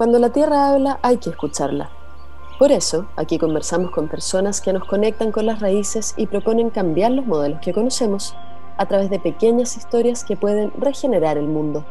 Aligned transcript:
Cuando 0.00 0.18
la 0.18 0.30
tierra 0.30 0.70
habla 0.70 0.98
hay 1.02 1.18
que 1.18 1.28
escucharla. 1.28 1.90
Por 2.58 2.72
eso, 2.72 3.08
aquí 3.16 3.36
conversamos 3.36 3.90
con 3.90 4.08
personas 4.08 4.62
que 4.62 4.72
nos 4.72 4.86
conectan 4.86 5.30
con 5.30 5.44
las 5.44 5.60
raíces 5.60 6.14
y 6.16 6.26
proponen 6.26 6.70
cambiar 6.70 7.10
los 7.10 7.26
modelos 7.26 7.60
que 7.60 7.74
conocemos 7.74 8.34
a 8.78 8.86
través 8.86 9.10
de 9.10 9.18
pequeñas 9.18 9.76
historias 9.76 10.24
que 10.24 10.38
pueden 10.38 10.72
regenerar 10.80 11.36
el 11.36 11.48
mundo. 11.48 11.84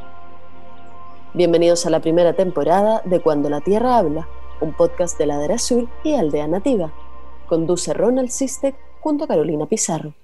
Bienvenidos 1.36 1.86
a 1.86 1.92
la 1.92 2.00
primera 2.00 2.34
temporada 2.34 3.04
de 3.06 3.20
Cuando 3.20 3.48
la 3.48 3.62
Tierra 3.62 4.00
habla, 4.00 4.28
un 4.60 4.74
podcast 4.74 5.20
de 5.20 5.28
Ladera 5.28 5.54
Azul 5.54 5.88
y 6.04 6.16
Aldea 6.16 6.48
Nativa. 6.48 6.92
Conduce 7.48 7.94
Ronald 7.94 8.30
Sistek 8.30 8.76
junto 9.02 9.26
a 9.26 9.28
Carolina 9.28 9.68
Pizarro. 9.68 10.16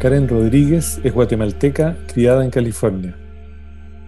Karen 0.00 0.28
Rodríguez 0.28 1.00
es 1.04 1.14
guatemalteca 1.14 1.96
criada 2.08 2.44
en 2.44 2.50
California. 2.50 3.21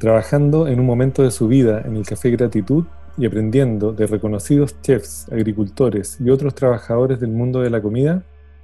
Trabajando 0.05 0.69
en 0.69 0.81
un 0.81 0.85
momento 0.85 1.23
de 1.23 1.31
su 1.31 1.49
vida 1.49 1.81
en 1.83 1.97
el 1.97 2.05
Café 2.05 2.29
Gratitud 2.29 2.85
y 3.17 3.25
aprendiendo 3.25 3.95
de 3.95 4.07
reconocidos 4.07 4.79
chefs, 4.83 5.27
agricultores 5.33 6.19
y 6.21 6.29
otros 6.29 6.55
trabajadores 6.55 7.21
del 7.21 7.31
mundo 7.31 7.63
de 7.63 7.71
la 7.71 7.81
comida, 7.81 8.23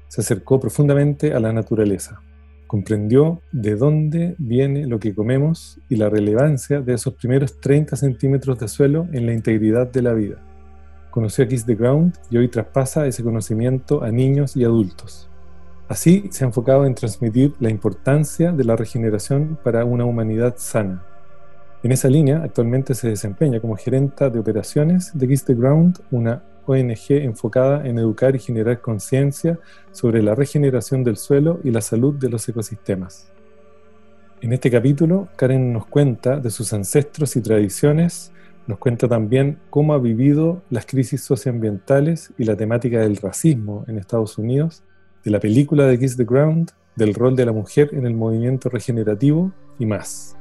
se 0.09 0.21
acercó 0.21 0.61
profundamente 0.61 1.33
a 1.33 1.41
la 1.41 1.55
naturaleza. 1.55 2.21
Comprendió 2.67 3.41
de 3.53 3.75
dónde 3.75 4.35
viene 4.37 4.87
lo 4.87 5.01
que 5.01 5.15
comemos 5.15 5.81
y 5.89 5.97
la 5.97 6.11
relevancia 6.11 6.83
de 6.83 6.93
esos 6.93 7.15
primeros 7.15 7.59
30 7.59 7.97
centímetros 7.97 8.59
de 8.59 8.69
suelo 8.69 9.07
en 9.11 9.25
la 9.25 9.33
integridad 9.33 9.91
de 9.91 10.03
la 10.03 10.13
vida. 10.13 10.45
Conoció 11.11 11.45
a 11.45 11.49
Kiss 11.49 11.65
the 11.65 11.75
Ground 11.75 12.19
y 12.29 12.37
hoy 12.37 12.49
traspasa 12.49 13.07
ese 13.07 13.23
conocimiento 13.23 14.03
a 14.03 14.11
niños 14.11 14.59
y 14.59 14.65
adultos. 14.65 15.31
Así 15.89 16.29
se 16.33 16.45
ha 16.45 16.49
enfocado 16.49 16.85
en 16.85 16.95
transmitir 16.95 17.55
la 17.61 17.71
importancia 17.71 18.53
de 18.53 18.65
la 18.65 18.77
regeneración 18.77 19.59
para 19.65 19.87
una 19.87 20.05
humanidad 20.05 20.57
sana. 20.59 21.07
En 21.83 21.93
esa 21.93 22.09
línea, 22.09 22.43
actualmente 22.45 22.95
se 22.95 23.09
desempeña 23.09 23.59
como 23.59 23.75
gerenta 23.75 24.29
de 24.29 24.39
operaciones 24.39 25.13
de 25.15 25.27
Kiss 25.27 25.45
the 25.45 25.55
Ground, 25.55 25.99
una 26.11 26.43
ONG 26.67 27.13
enfocada 27.23 27.87
en 27.87 27.99
educar 27.99 28.37
y 28.37 28.39
generar 28.39 28.83
conciencia 28.83 29.59
sobre 29.91 30.23
la 30.23 30.35
regeneración 30.35 31.05
del 31.05 31.17
suelo 31.17 31.59
y 31.65 31.71
la 31.71 31.81
salud 31.81 32.15
de 32.17 32.29
los 32.29 32.47
ecosistemas. 32.47 33.33
En 34.43 34.53
este 34.53 34.71
capítulo, 34.71 35.29
Karen 35.37 35.73
nos 35.73 35.87
cuenta 35.87 36.39
de 36.39 36.51
sus 36.51 36.71
ancestros 36.75 37.35
y 37.37 37.41
tradiciones, 37.41 38.31
nos 38.67 38.79
cuenta 38.79 39.09
también 39.09 39.59
cómo 39.71 39.95
ha 39.95 39.99
vivido 39.99 40.63
las 40.69 40.85
crisis 40.85 41.23
socioambientales 41.23 42.31
y 42.37 42.45
la 42.45 42.57
temática 42.57 42.99
del 43.01 43.17
racismo 43.17 43.87
en 43.89 43.97
Estados 43.97 44.37
Unidos 44.37 44.83
de 45.25 45.31
la 45.31 45.41
película 45.41 45.87
de 45.87 45.99
Kiss 45.99 46.17
the 46.17 46.25
Ground, 46.25 46.73
del 46.95 47.15
rol 47.15 47.37
de 47.37 47.47
la 47.47 47.53
mujer 47.53 47.91
en 47.93 48.07
el 48.07 48.15
movimiento 48.15 48.69
regenerativo 48.69 49.53
y 49.79 49.87
más. 49.87 50.37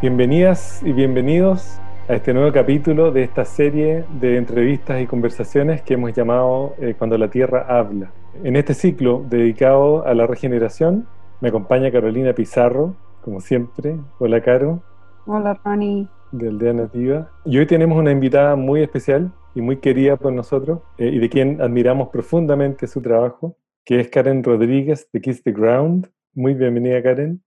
Bienvenidas 0.00 0.80
y 0.84 0.92
bienvenidos 0.92 1.80
a 2.08 2.14
este 2.14 2.32
nuevo 2.32 2.52
capítulo 2.52 3.10
de 3.10 3.24
esta 3.24 3.44
serie 3.44 4.04
de 4.20 4.36
entrevistas 4.36 5.02
y 5.02 5.08
conversaciones 5.08 5.82
que 5.82 5.94
hemos 5.94 6.12
llamado 6.12 6.76
eh, 6.80 6.94
Cuando 6.96 7.18
la 7.18 7.28
Tierra 7.28 7.66
habla. 7.68 8.12
En 8.44 8.54
este 8.54 8.74
ciclo 8.74 9.26
dedicado 9.28 10.06
a 10.06 10.14
la 10.14 10.28
regeneración 10.28 11.08
me 11.40 11.48
acompaña 11.48 11.90
Carolina 11.90 12.32
Pizarro, 12.32 12.94
como 13.22 13.40
siempre. 13.40 13.96
Hola, 14.20 14.40
Caro. 14.40 14.84
Hola, 15.26 15.60
Ronnie. 15.64 16.06
De 16.30 16.46
Aldea 16.46 16.74
Nativa. 16.74 17.32
Y 17.44 17.58
hoy 17.58 17.66
tenemos 17.66 17.98
una 17.98 18.12
invitada 18.12 18.54
muy 18.54 18.82
especial 18.82 19.32
y 19.56 19.62
muy 19.62 19.78
querida 19.78 20.16
por 20.16 20.32
nosotros 20.32 20.78
eh, 20.98 21.08
y 21.08 21.18
de 21.18 21.28
quien 21.28 21.60
admiramos 21.60 22.10
profundamente 22.10 22.86
su 22.86 23.02
trabajo, 23.02 23.56
que 23.84 23.98
es 23.98 24.08
Karen 24.10 24.44
Rodríguez 24.44 25.08
de 25.12 25.20
Kiss 25.20 25.42
the 25.42 25.50
Ground. 25.50 26.08
Muy 26.34 26.54
bienvenida, 26.54 27.02
Karen. 27.02 27.42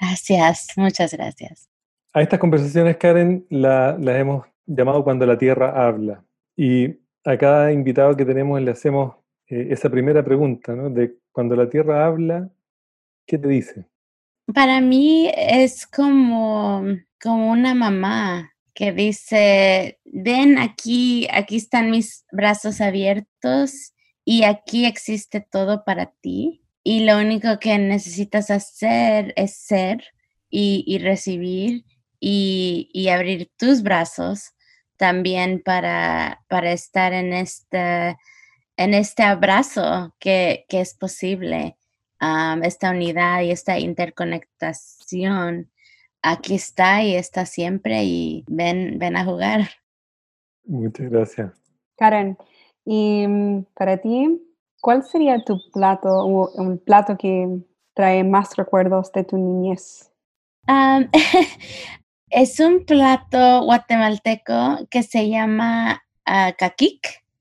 Gracias, 0.00 0.68
muchas 0.76 1.12
gracias. 1.12 1.69
A 2.12 2.22
estas 2.22 2.40
conversaciones, 2.40 2.96
Karen, 2.96 3.46
las 3.50 4.16
hemos 4.16 4.46
llamado 4.66 5.04
Cuando 5.04 5.26
la 5.26 5.38
Tierra 5.38 5.86
habla. 5.86 6.24
Y 6.56 6.96
a 7.24 7.36
cada 7.38 7.72
invitado 7.72 8.16
que 8.16 8.24
tenemos 8.24 8.60
le 8.60 8.72
hacemos 8.72 9.14
eh, 9.48 9.68
esa 9.70 9.88
primera 9.90 10.24
pregunta, 10.24 10.74
¿no? 10.74 10.90
De 10.90 11.16
cuando 11.30 11.54
la 11.54 11.68
Tierra 11.68 12.06
habla, 12.06 12.50
¿qué 13.26 13.38
te 13.38 13.48
dice? 13.48 13.86
Para 14.52 14.80
mí 14.80 15.30
es 15.36 15.86
como, 15.86 16.84
como 17.22 17.52
una 17.52 17.74
mamá 17.74 18.50
que 18.74 18.92
dice, 18.92 20.00
ven 20.04 20.58
aquí, 20.58 21.28
aquí 21.32 21.56
están 21.56 21.90
mis 21.90 22.24
brazos 22.32 22.80
abiertos 22.80 23.92
y 24.24 24.44
aquí 24.44 24.86
existe 24.86 25.40
todo 25.40 25.84
para 25.84 26.06
ti. 26.20 26.62
Y 26.82 27.04
lo 27.04 27.18
único 27.18 27.58
que 27.60 27.78
necesitas 27.78 28.50
hacer 28.50 29.32
es 29.36 29.54
ser 29.56 30.02
y, 30.50 30.98
recibir 30.98 31.84
y, 32.20 33.08
abrir 33.08 33.50
tus 33.56 33.82
brazos 33.82 34.52
también 34.96 35.62
para, 35.64 36.44
para 36.48 36.72
estar 36.72 37.12
en 37.12 37.32
este, 37.32 38.16
en 38.76 38.94
este 38.94 39.22
abrazo 39.22 40.14
que, 40.18 40.66
es 40.68 40.94
posible, 40.94 41.76
esta 42.62 42.90
unidad 42.90 43.40
y 43.40 43.50
esta 43.50 43.78
interconectación 43.78 45.70
aquí 46.22 46.54
está 46.54 47.02
y 47.02 47.14
está 47.14 47.46
siempre 47.46 48.04
y 48.04 48.44
ven, 48.46 48.98
ven 48.98 49.16
a 49.16 49.24
jugar. 49.24 49.70
Muchas 50.64 51.10
gracias. 51.10 51.52
Karen, 51.96 52.36
y 52.84 53.26
mm, 53.26 53.64
para 53.74 53.96
ti, 53.96 54.40
¿cuál 54.80 55.02
sería 55.02 55.42
tu 55.42 55.58
plato 55.72 56.08
o 56.08 56.50
un 56.60 56.78
plato 56.78 57.16
que 57.16 57.48
trae 57.94 58.22
más 58.22 58.56
recuerdos 58.56 59.10
de 59.12 59.24
tu 59.24 59.38
niñez? 59.38 60.12
es 62.30 62.60
un 62.60 62.84
plato 62.84 63.62
guatemalteco 63.64 64.86
que 64.90 65.02
se 65.02 65.28
llama 65.28 66.02
uh, 66.26 66.52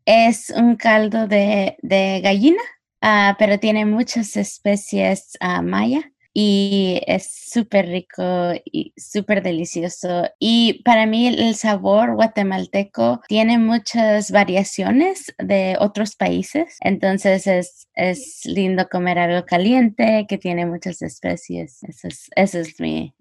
Es 0.05 0.49
un 0.49 0.75
caldo 0.75 1.27
de, 1.27 1.77
gallina, 2.23 2.61
ah, 3.01 3.35
pero 3.39 3.59
tiene 3.59 3.85
muchas 3.85 4.35
especies 4.35 5.37
uh, 5.41 5.61
maya 5.61 6.11
y 6.33 7.01
es 7.07 7.49
súper 7.51 7.87
rico 7.87 8.53
y 8.63 8.93
súper 8.97 9.41
delicioso. 9.43 10.29
Y 10.39 10.81
para 10.83 11.05
mí 11.05 11.27
el 11.27 11.55
sabor 11.55 12.15
guatemalteco 12.15 13.21
tiene 13.27 13.57
muchas 13.57 14.31
variaciones 14.31 15.33
de 15.37 15.75
otros 15.79 16.15
países, 16.15 16.77
entonces 16.81 17.47
es, 17.47 17.87
es 17.93 18.41
lindo 18.45 18.87
comer 18.89 19.19
algo 19.19 19.45
caliente 19.45 20.25
que 20.29 20.37
tiene 20.37 20.65
muchas 20.65 21.01
especies. 21.01 21.83
Ese 21.83 22.07
es, 22.07 22.29
ese 22.35 22.61
es 22.61 22.79
mi, 22.79 23.13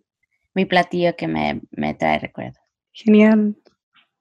mi 0.55 0.65
platillo 0.65 1.15
que 1.17 1.29
me, 1.29 1.61
me 1.71 1.95
trae 1.95 2.19
recuerdos. 2.19 2.63
Genial, 2.93 3.57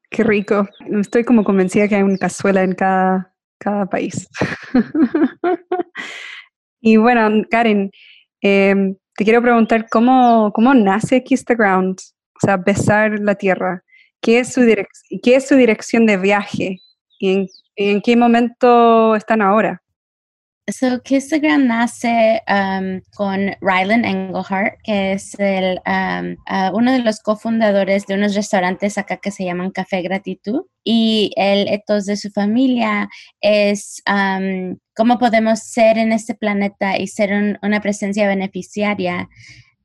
qué 0.10 0.24
rico. 0.24 0.68
Estoy 1.00 1.24
como 1.24 1.44
convencida 1.44 1.88
que 1.88 1.96
hay 1.96 2.04
una 2.04 2.18
cazuela 2.18 2.64
en 2.64 2.74
cada, 2.74 3.34
cada 3.58 3.88
país. 3.88 4.28
y 6.82 6.98
bueno, 6.98 7.44
Karen, 7.50 7.92
Em, 8.42 8.96
te 9.16 9.24
quiero 9.24 9.42
preguntar 9.42 9.88
cómo, 9.90 10.52
cómo 10.54 10.74
nace 10.74 11.24
Kiss 11.24 11.44
the 11.46 11.56
Ground, 11.56 11.98
o 12.36 12.46
sea, 12.46 12.58
besar 12.58 13.20
la 13.20 13.36
tierra. 13.36 13.84
¿Qué 14.22 14.40
es 14.40 14.54
su, 14.54 14.62
qué 15.24 15.36
es 15.36 15.48
su 15.48 15.56
dirección 15.56 16.06
de 16.06 16.18
viaje? 16.18 16.80
¿Y 17.20 17.34
en, 17.34 17.48
en 17.76 18.02
qué 18.02 18.16
momento 18.16 19.16
están 19.16 19.42
ahora? 19.42 19.82
So, 20.70 21.02
Kistagram 21.02 21.66
nace 21.66 22.44
um, 22.46 23.00
con 23.16 23.56
Rylan 23.62 24.04
Engelhardt, 24.04 24.78
que 24.84 25.14
es 25.14 25.34
el, 25.40 25.80
um, 25.88 26.36
uh, 26.50 26.76
uno 26.76 26.92
de 26.92 27.00
los 27.00 27.22
cofundadores 27.22 28.06
de 28.06 28.16
unos 28.16 28.36
restaurantes 28.36 28.98
acá 28.98 29.16
que 29.16 29.32
se 29.32 29.46
llaman 29.46 29.72
Café 29.72 30.02
Gratitud. 30.02 30.66
Y 30.84 31.32
el 31.38 31.70
ethos 31.70 32.06
de 32.06 32.18
su 32.18 32.32
familia 32.32 33.08
es 33.40 34.04
um, 34.10 34.78
cómo 34.94 35.18
podemos 35.18 35.60
ser 35.60 35.98
en 35.98 36.12
este 36.12 36.36
planeta 36.36 36.98
y 36.98 37.08
ser 37.08 37.58
una 37.62 37.80
presencia 37.80 38.28
beneficiaria 38.28 39.30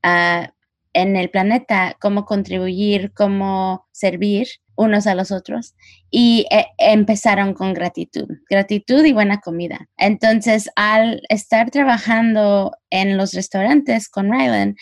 uh, 0.03 0.47
en 0.91 1.15
el 1.15 1.29
planeta, 1.29 1.95
cómo 2.01 2.25
contribuir, 2.25 3.13
cómo 3.13 3.87
servir 3.93 4.47
unos 4.75 5.07
a 5.07 5.15
los 5.15 5.31
otros 5.31 5.75
y 6.09 6.45
eh, 6.51 6.67
empezaron 6.77 7.53
con 7.53 7.73
gratitud, 7.73 8.27
gratitud 8.49 9.03
y 9.05 9.13
buena 9.13 9.39
comida. 9.39 9.87
Entonces, 9.97 10.69
al 10.75 11.21
estar 11.29 11.69
trabajando 11.71 12.71
en 12.89 13.17
los 13.17 13.33
restaurantes 13.33 14.09
con 14.09 14.31
Rylan, 14.31 14.75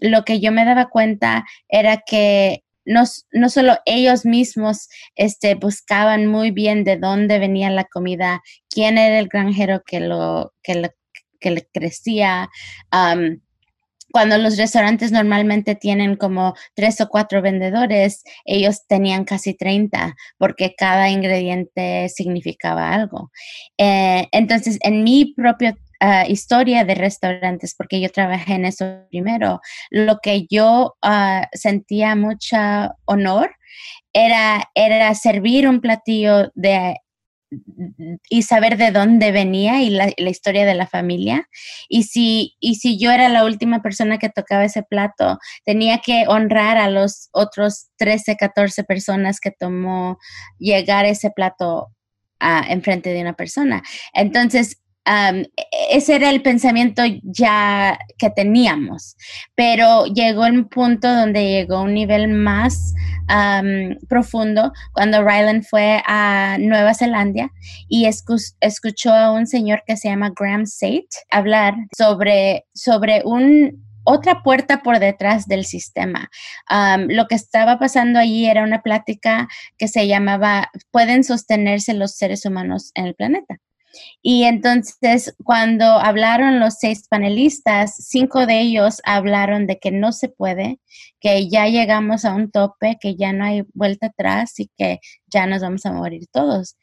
lo 0.00 0.24
que 0.24 0.40
yo 0.40 0.52
me 0.52 0.64
daba 0.64 0.88
cuenta 0.88 1.44
era 1.68 2.02
que 2.06 2.62
no, 2.84 3.04
no, 3.32 3.48
solo 3.48 3.76
ellos 3.84 4.24
mismos 4.24 4.88
este, 5.14 5.54
buscaban 5.54 6.26
muy 6.26 6.50
bien 6.50 6.82
de 6.84 6.96
dónde 6.96 7.38
venía 7.38 7.70
la 7.70 7.84
comida, 7.84 8.42
quién 8.68 8.98
era 8.98 9.18
el 9.18 9.28
granjero 9.28 9.82
que 9.84 10.00
lo 10.00 10.52
que, 10.62 10.90
que 11.38 11.50
le 11.50 11.68
crecía, 11.72 12.48
cuando 14.12 14.38
los 14.38 14.56
restaurantes 14.56 15.12
normalmente 15.12 15.74
tienen 15.74 16.16
como 16.16 16.54
tres 16.74 17.00
o 17.00 17.08
cuatro 17.08 17.42
vendedores, 17.42 18.22
ellos 18.44 18.86
tenían 18.86 19.24
casi 19.24 19.54
30 19.54 20.14
porque 20.38 20.74
cada 20.76 21.10
ingrediente 21.10 22.08
significaba 22.08 22.92
algo. 22.92 23.30
Eh, 23.78 24.28
entonces, 24.32 24.78
en 24.82 25.04
mi 25.04 25.34
propio 25.34 25.76
ah, 26.00 26.26
historia 26.26 26.84
de 26.84 26.94
restaurantes, 26.94 27.74
porque 27.76 28.00
yo 28.00 28.08
trabajé 28.10 28.54
en 28.54 28.64
eso 28.64 29.04
primero, 29.10 29.60
lo 29.90 30.18
que 30.22 30.46
yo 30.50 30.96
ah, 31.02 31.48
sentía 31.52 32.16
mucha 32.16 32.94
honor 33.04 33.54
era, 34.12 34.70
era 34.74 35.14
servir 35.14 35.68
un 35.68 35.80
platillo 35.80 36.50
de 36.54 36.96
y 38.28 38.42
saber 38.42 38.76
de 38.76 38.90
dónde 38.90 39.32
venía 39.32 39.82
y 39.82 39.90
la, 39.90 40.08
historia 40.18 40.64
de 40.64 40.74
la 40.74 40.86
familia. 40.86 41.48
Y 41.88 42.04
si, 42.04 42.56
y 42.60 42.76
si 42.76 42.98
yo 42.98 43.10
era 43.10 43.28
la 43.28 43.44
última 43.44 43.82
persona 43.82 44.18
que 44.18 44.28
tocaba 44.28 44.64
ese 44.64 44.82
plato, 44.82 45.38
tenía 45.64 45.98
que 45.98 46.24
honrar 46.28 46.76
a 46.76 46.90
los 46.90 47.28
otros 47.32 47.88
13, 47.96 48.36
14 48.36 48.84
personas 48.84 49.40
que 49.40 49.50
tomó 49.50 50.18
llegar 50.58 51.04
ese 51.06 51.30
plato 51.30 51.88
a, 52.38 52.64
enfrente 52.68 53.12
de 53.12 53.20
una 53.20 53.34
persona. 53.34 53.82
Entonces, 54.12 54.80
ese 55.90 56.16
era 56.16 56.30
el 56.30 56.42
pensamiento 56.42 57.02
ya 57.22 57.98
que 58.18 58.30
teníamos, 58.30 59.16
pero 59.54 60.06
llegó 60.06 60.42
un 60.42 60.68
punto 60.68 61.12
donde 61.12 61.48
llegó 61.48 61.82
un 61.82 61.94
nivel 61.94 62.28
más 62.28 62.94
profundo 64.08 64.72
cuando 64.92 65.22
Ryland 65.22 65.64
fue 65.64 66.02
a 66.06 66.56
Nueva 66.58 66.94
Zelanda 66.94 67.50
y 67.88 68.06
escuchó 68.06 69.12
a 69.12 69.32
un 69.32 69.46
señor 69.46 69.82
que 69.86 69.96
se 69.96 70.08
llama 70.08 70.32
Graham 70.34 70.66
Sate 70.66 71.08
hablar 71.30 71.74
sobre, 71.96 72.66
sobre 72.74 73.22
un 73.24 73.88
otra 74.04 74.42
puerta 74.42 74.82
por 74.82 74.98
detrás 74.98 75.46
del 75.46 75.64
sistema. 75.64 76.30
lo 77.08 77.26
que 77.28 77.34
estaba 77.34 77.78
pasando 77.78 78.18
allí 78.18 78.46
era 78.46 78.64
una 78.64 78.82
plática 78.82 79.48
que 79.76 79.88
se 79.88 80.06
llamaba 80.06 80.70
¿Pueden 80.90 81.24
sostenerse 81.24 81.94
los 81.94 82.16
seres 82.16 82.44
humanos 82.44 82.90
en 82.94 83.06
el 83.06 83.14
planeta? 83.14 83.58
Y 84.22 84.44
entonces, 84.44 85.34
cuando 85.44 85.84
hablaron 85.84 86.60
los 86.60 86.74
seis 86.74 87.06
panelistas, 87.08 87.96
cinco 87.96 88.46
de 88.46 88.60
ellos 88.60 89.00
hablaron 89.04 89.66
de 89.66 89.78
que 89.78 89.90
no 89.90 90.12
se 90.12 90.28
puede, 90.28 90.78
que 91.20 91.48
ya 91.48 91.66
llegamos 91.68 92.24
a 92.24 92.34
un 92.34 92.50
tope, 92.50 92.98
que 93.00 93.16
ya 93.16 93.32
no 93.32 93.44
hay 93.44 93.64
vuelta 93.74 94.06
atrás 94.06 94.58
y 94.60 94.70
que 94.76 95.00
ya 95.26 95.46
nos 95.46 95.62
vamos 95.62 95.86
a 95.86 95.92
morir 95.92 96.26
todos. 96.32 96.76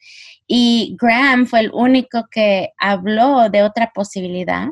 Y 0.46 0.96
Graham 1.00 1.46
fue 1.46 1.60
el 1.60 1.70
único 1.72 2.26
que 2.30 2.70
habló 2.78 3.48
de 3.50 3.62
otra 3.62 3.92
posibilidad, 3.94 4.68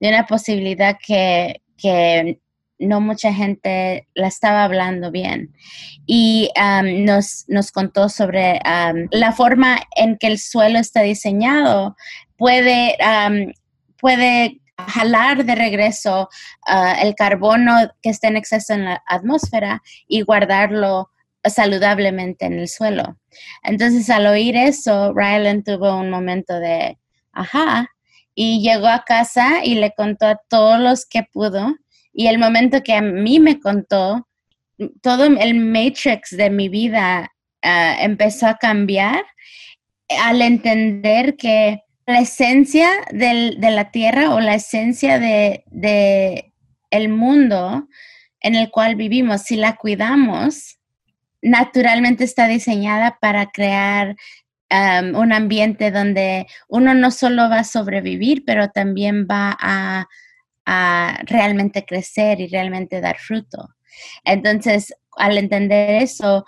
de 0.00 0.08
una 0.08 0.26
posibilidad 0.26 0.96
que, 1.04 1.62
que 1.76 2.40
no 2.84 3.00
mucha 3.00 3.32
gente 3.32 4.08
la 4.14 4.28
estaba 4.28 4.64
hablando 4.64 5.10
bien. 5.10 5.54
Y 6.06 6.50
nos, 6.84 7.44
nos, 7.48 7.72
contó 7.72 8.08
sobre 8.08 8.60
la 9.10 9.32
forma 9.32 9.78
en 9.96 10.16
que 10.18 10.26
el 10.26 10.38
suelo 10.38 10.78
está 10.78 11.02
diseñado. 11.02 11.96
Puede, 12.36 12.96
puede 13.98 14.60
jalar 14.76 15.44
de 15.44 15.54
regreso 15.54 16.28
ah, 16.66 16.96
el 17.00 17.14
carbono 17.14 17.74
que 18.02 18.10
está 18.10 18.28
en 18.28 18.36
exceso 18.36 18.74
en 18.74 18.84
la 18.84 19.02
atmósfera 19.06 19.82
y 20.08 20.22
guardarlo 20.22 21.10
saludablemente 21.44 22.46
en 22.46 22.58
el 22.58 22.68
suelo. 22.68 23.18
Entonces, 23.62 24.08
al 24.10 24.26
oír 24.26 24.56
eso, 24.56 25.12
Ryland 25.14 25.64
tuvo 25.64 25.96
un 25.96 26.10
momento 26.10 26.58
de, 26.58 26.98
ajá, 27.32 27.88
y 28.34 28.62
llegó 28.62 28.88
a 28.88 29.04
casa 29.04 29.64
y 29.64 29.74
le 29.76 29.92
contó 29.94 30.26
a 30.26 30.40
todos 30.48 30.80
los 30.80 31.06
que 31.06 31.22
pudo 31.32 31.74
y 32.14 32.28
el 32.28 32.38
momento 32.38 32.82
que 32.82 32.94
a 32.94 33.02
mí 33.02 33.40
me 33.40 33.58
contó, 33.58 34.28
todo 35.02 35.24
el 35.24 35.54
matrix 35.56 36.30
de 36.30 36.48
mi 36.48 36.68
vida 36.68 37.32
ah, 37.62 37.96
empezó 38.00 38.46
a 38.46 38.56
cambiar 38.56 39.24
al 40.22 40.40
entender 40.40 41.36
que 41.36 41.80
la 42.06 42.20
esencia 42.20 42.88
de 43.10 43.56
la 43.58 43.90
tierra 43.90 44.34
o 44.34 44.40
la 44.40 44.54
esencia 44.54 45.18
de, 45.18 46.52
el 46.90 47.08
mundo 47.08 47.88
en 48.40 48.54
el 48.54 48.70
cual 48.70 48.94
vivimos, 48.94 49.42
si 49.42 49.56
la 49.56 49.76
cuidamos, 49.76 50.78
naturalmente 51.40 52.24
está 52.24 52.46
diseñada 52.46 53.18
para 53.20 53.46
crear 53.46 54.16
un 55.14 55.32
ambiente 55.32 55.90
donde 55.90 56.46
uno 56.68 56.94
no 56.94 57.10
solo 57.10 57.48
va 57.48 57.60
a 57.60 57.64
sobrevivir, 57.64 58.44
pero 58.44 58.70
también 58.70 59.26
va 59.30 59.56
a 59.58 60.06
a 60.66 61.20
realmente 61.26 61.84
crecer 61.84 62.40
y 62.40 62.48
realmente 62.48 63.00
dar 63.00 63.18
fruto. 63.18 63.68
Entonces, 64.24 64.94
al 65.16 65.38
entender 65.38 66.02
eso, 66.02 66.44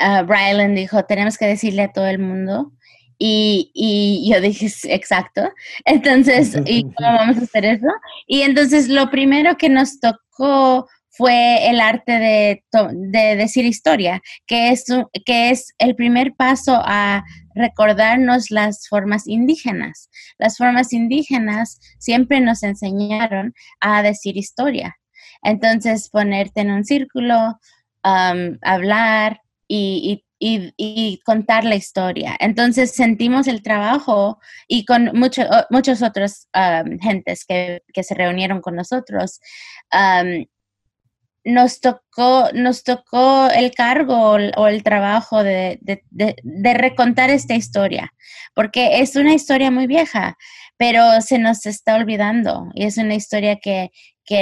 uh, 0.00 0.74
dijo, 0.74 1.04
tenemos 1.04 1.38
que 1.38 1.46
decirle 1.46 1.82
a 1.82 1.92
todo 1.92 2.06
el 2.06 2.18
mundo. 2.18 2.72
Y, 3.18 3.70
y 3.74 4.30
yo 4.32 4.40
dije, 4.40 4.66
exacto. 4.84 5.50
Entonces, 5.84 6.56
¿y 6.66 6.82
cómo 6.82 7.16
vamos 7.16 7.38
a 7.38 7.42
hacer 7.42 7.64
eso? 7.64 7.88
Y 8.26 8.42
entonces 8.42 8.88
lo 8.88 9.10
primero 9.10 9.56
que 9.56 9.68
nos 9.68 10.00
tocó 10.00 10.88
fue 11.10 11.68
el 11.68 11.80
arte 11.80 12.12
de, 12.12 12.64
de 12.92 13.36
decir 13.36 13.66
historia, 13.66 14.22
que 14.46 14.70
es, 14.70 14.86
que 15.26 15.50
es 15.50 15.74
el 15.78 15.94
primer 15.94 16.34
paso 16.34 16.80
a 16.82 17.24
recordarnos 17.54 18.50
las 18.50 18.88
formas 18.88 19.26
indígenas. 19.26 20.10
Las 20.38 20.56
formas 20.56 20.92
indígenas 20.92 21.80
siempre 21.98 22.40
nos 22.40 22.62
enseñaron 22.62 23.54
a 23.80 24.02
decir 24.02 24.36
historia. 24.36 24.96
Entonces, 25.42 26.08
ponerte 26.10 26.60
en 26.60 26.70
un 26.70 26.84
círculo, 26.84 27.58
hablar 28.02 29.40
y, 29.68 30.24
contar 31.24 31.64
la 31.64 31.74
historia. 31.74 32.36
Entonces, 32.40 32.92
sentimos 32.92 33.46
el 33.46 33.62
trabajo 33.62 34.38
y 34.66 34.84
con 34.84 35.10
muchos 35.14 35.46
muchos 35.70 36.02
otros 36.02 36.48
gentes 37.00 37.44
que, 37.46 37.82
se 38.02 38.14
reunieron 38.14 38.60
con 38.60 38.76
nosotros. 38.76 39.40
Nos 41.44 41.80
tocó, 41.80 42.50
nos 42.54 42.84
tocó 42.84 43.48
el 43.50 43.72
cargo 43.72 44.36
o 44.56 44.66
el 44.66 44.82
trabajo 44.82 45.42
de, 45.42 45.78
recontar 46.74 47.30
esta 47.30 47.54
historia, 47.54 48.12
porque 48.54 49.00
es 49.00 49.16
una 49.16 49.34
historia 49.34 49.70
muy 49.70 49.86
vieja, 49.86 50.36
pero 50.76 51.20
se 51.20 51.38
nos 51.38 51.66
está 51.66 51.96
olvidando 51.96 52.70
y 52.74 52.84
es 52.84 52.98
una 52.98 53.14
historia 53.14 53.56
que, 53.56 53.90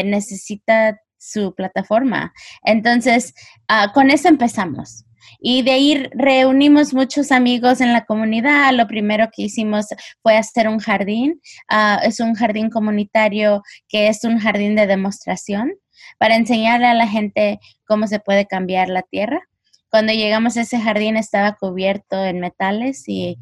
necesita 0.04 1.00
su 1.16 1.54
plataforma. 1.54 2.34
Entonces, 2.62 3.32
ah, 3.68 3.90
con 3.94 4.10
eso 4.10 4.28
empezamos. 4.28 5.06
Y 5.40 5.62
de 5.62 5.70
ahí 5.70 6.06
reunimos 6.12 6.92
muchos 6.92 7.32
amigos 7.32 7.80
en 7.80 7.94
la 7.94 8.04
comunidad. 8.04 8.72
Lo 8.74 8.86
primero 8.86 9.30
que 9.32 9.44
hicimos 9.44 9.86
fue 10.22 10.36
hacer 10.36 10.68
un 10.68 10.78
jardín. 10.78 11.40
Ah, 11.70 12.00
es 12.02 12.20
un 12.20 12.34
jardín 12.34 12.68
comunitario 12.68 13.62
que 13.88 14.08
es 14.08 14.24
un 14.24 14.38
jardín 14.38 14.76
de 14.76 14.86
demostración 14.86 15.72
para 16.18 16.36
enseñarle 16.36 16.86
a 16.86 16.94
la 16.94 17.06
gente 17.06 17.60
cómo 17.86 18.06
se 18.06 18.20
puede 18.20 18.46
cambiar 18.46 18.88
la 18.88 19.02
tierra. 19.02 19.42
Cuando 19.90 20.12
llegamos 20.12 20.56
a 20.56 20.62
ese 20.62 20.78
jardín 20.78 21.16
estaba 21.16 21.56
cubierto 21.56 22.24
en 22.24 22.40
metales 22.40 23.04
y, 23.06 23.38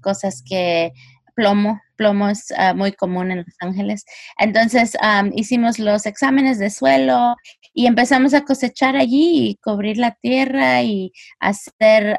cosas 0.00 0.42
que 0.48 0.92
plomo, 1.34 1.80
plomo 1.96 2.28
es 2.28 2.52
ah, 2.56 2.74
muy 2.74 2.92
común 2.92 3.30
en 3.30 3.38
Los 3.38 3.56
Ángeles. 3.60 4.04
Entonces 4.38 4.96
hicimos 5.34 5.78
los 5.78 6.06
exámenes 6.06 6.58
de 6.58 6.70
suelo 6.70 7.36
y 7.72 7.86
empezamos 7.86 8.34
a 8.34 8.44
cosechar 8.44 8.96
allí 8.96 9.48
y 9.50 9.56
cubrir 9.56 9.98
la 9.98 10.12
tierra 10.12 10.82
y 10.82 11.12
hacer 11.40 12.18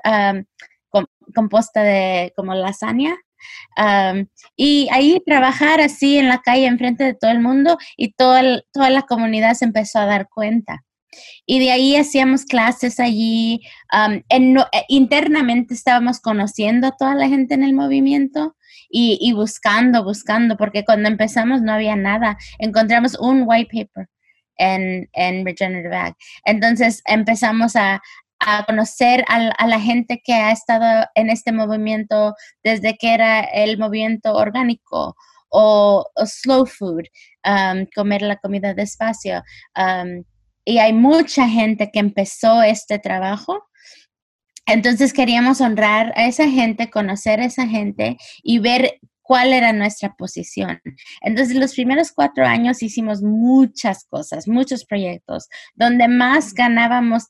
composta 1.34 1.82
de 1.84 2.32
como 2.36 2.54
lasaña 2.54 3.16
y 4.56 4.88
ahí 4.92 5.22
trabajar 5.26 5.82
así 5.82 6.18
en 6.18 6.30
la 6.30 6.42
calle, 6.42 6.66
enfrente 6.66 7.04
de 7.04 7.14
todo 7.14 7.32
el 7.32 7.40
mundo, 7.40 7.78
y 7.98 8.14
toda, 8.14 8.62
toda 8.72 8.90
la 8.90 9.04
comunidad 9.04 9.54
se 9.54 9.66
empezó 9.66 10.00
a 10.00 10.06
dar 10.06 10.28
cuenta. 10.30 10.84
Y 11.46 11.60
de 11.60 11.72
ahí 11.72 11.96
hacíamos 11.96 12.46
clases 12.46 13.00
allí. 13.00 13.62
en, 14.30 14.58
eh, 14.58 14.64
internamente 14.90 15.74
estábamos 15.74 16.20
conociendo 16.20 16.88
a 16.88 16.92
toda 16.98 17.16
la 17.16 17.28
gente 17.28 17.54
en 17.54 17.64
el 17.64 17.74
movimiento 17.74 18.56
y, 18.90 19.18
y, 19.22 19.34
buscando, 19.34 20.04
buscando, 20.04 20.58
porque 20.58 20.84
cuando 20.86 21.10
empezamos 21.10 21.62
no 21.62 21.74
había 21.74 21.96
nada. 21.96 22.38
Encontramos 22.60 23.18
un 23.20 23.44
white 23.46 23.70
paper 23.72 24.10
en, 24.58 25.10
en 25.14 25.46
Regenerative 25.46 25.96
Ag. 25.96 26.16
Entonces 26.46 27.02
empezamos 27.06 27.76
a, 27.76 28.02
a 28.40 28.64
conocer 28.66 29.24
a, 29.28 29.68
la 29.68 29.80
gente 29.80 30.22
que 30.24 30.34
ha 30.34 30.52
estado 30.52 31.08
en 31.16 31.30
este 31.30 31.52
movimiento 31.52 32.34
desde 32.64 32.98
que 32.98 33.14
era 33.14 33.42
el 33.42 33.78
movimiento 33.78 34.34
orgánico 34.34 35.16
o, 35.50 36.06
slow 36.26 36.66
food, 36.66 37.06
um, 37.46 37.86
comer 37.96 38.22
la 38.22 38.38
comida 38.38 38.74
despacio. 38.74 39.42
Um, 39.76 40.24
y 40.66 40.80
hay 40.80 40.94
mucha 40.94 41.48
gente 41.48 41.92
que 41.92 42.00
empezó 42.00 42.62
este 42.62 43.00
trabajo. 43.00 43.64
Entonces 44.66 45.14
queríamos 45.14 45.62
honrar 45.62 46.12
a 46.16 46.26
esa 46.26 46.50
gente, 46.50 46.90
conocer 46.90 47.40
a 47.40 47.46
esa 47.46 47.68
gente 47.68 48.18
y 48.44 48.60
ver 48.60 49.00
cuál 49.26 49.54
era 49.54 49.74
nuestra 49.74 50.16
posición. 50.16 50.80
Entonces, 51.22 51.56
los 51.56 51.74
primeros 51.74 52.12
cuatro 52.12 52.46
años 52.46 52.84
hicimos 52.84 53.24
muchas 53.24 54.06
cosas, 54.06 54.48
muchos 54.48 54.86
proyectos, 54.86 55.48
donde 55.74 56.08
más 56.08 56.54
ganábamos 56.54 57.26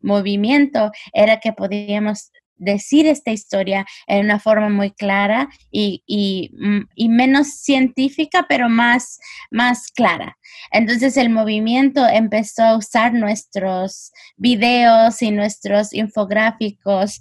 movimiento 0.00 0.90
era 1.12 1.40
que 1.40 1.52
podíamos 1.52 2.30
decir 2.58 3.06
esta 3.06 3.30
historia 3.30 3.86
en 4.06 4.24
una 4.24 4.38
forma 4.38 4.68
muy 4.68 4.90
clara 4.90 5.48
y, 5.70 6.02
y, 6.06 7.08
menos 7.08 7.48
científica, 7.60 8.46
pero 8.48 8.68
más, 8.68 9.18
más 9.50 9.90
clara. 9.92 10.36
Entonces 10.72 11.16
el 11.16 11.30
movimiento 11.30 12.06
empezó 12.06 12.62
a 12.62 12.76
usar 12.76 13.14
nuestros 13.14 14.12
videos 14.36 15.22
y 15.22 15.30
nuestros 15.30 15.92
infográficos 15.94 17.20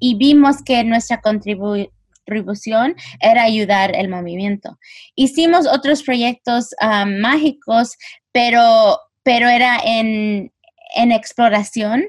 y 0.00 0.16
vimos 0.16 0.62
que 0.64 0.82
nuestra 0.84 1.20
contribución 1.20 2.96
era 3.20 3.44
ayudar 3.44 3.94
el 3.94 4.08
movimiento. 4.08 4.78
Hicimos 5.14 5.66
otros 5.66 6.02
proyectos 6.02 6.70
mágicos, 7.20 7.96
pero, 8.32 8.98
pero 9.22 9.48
era 9.48 9.78
en, 9.84 10.52
en 10.96 11.12
exploración. 11.12 12.04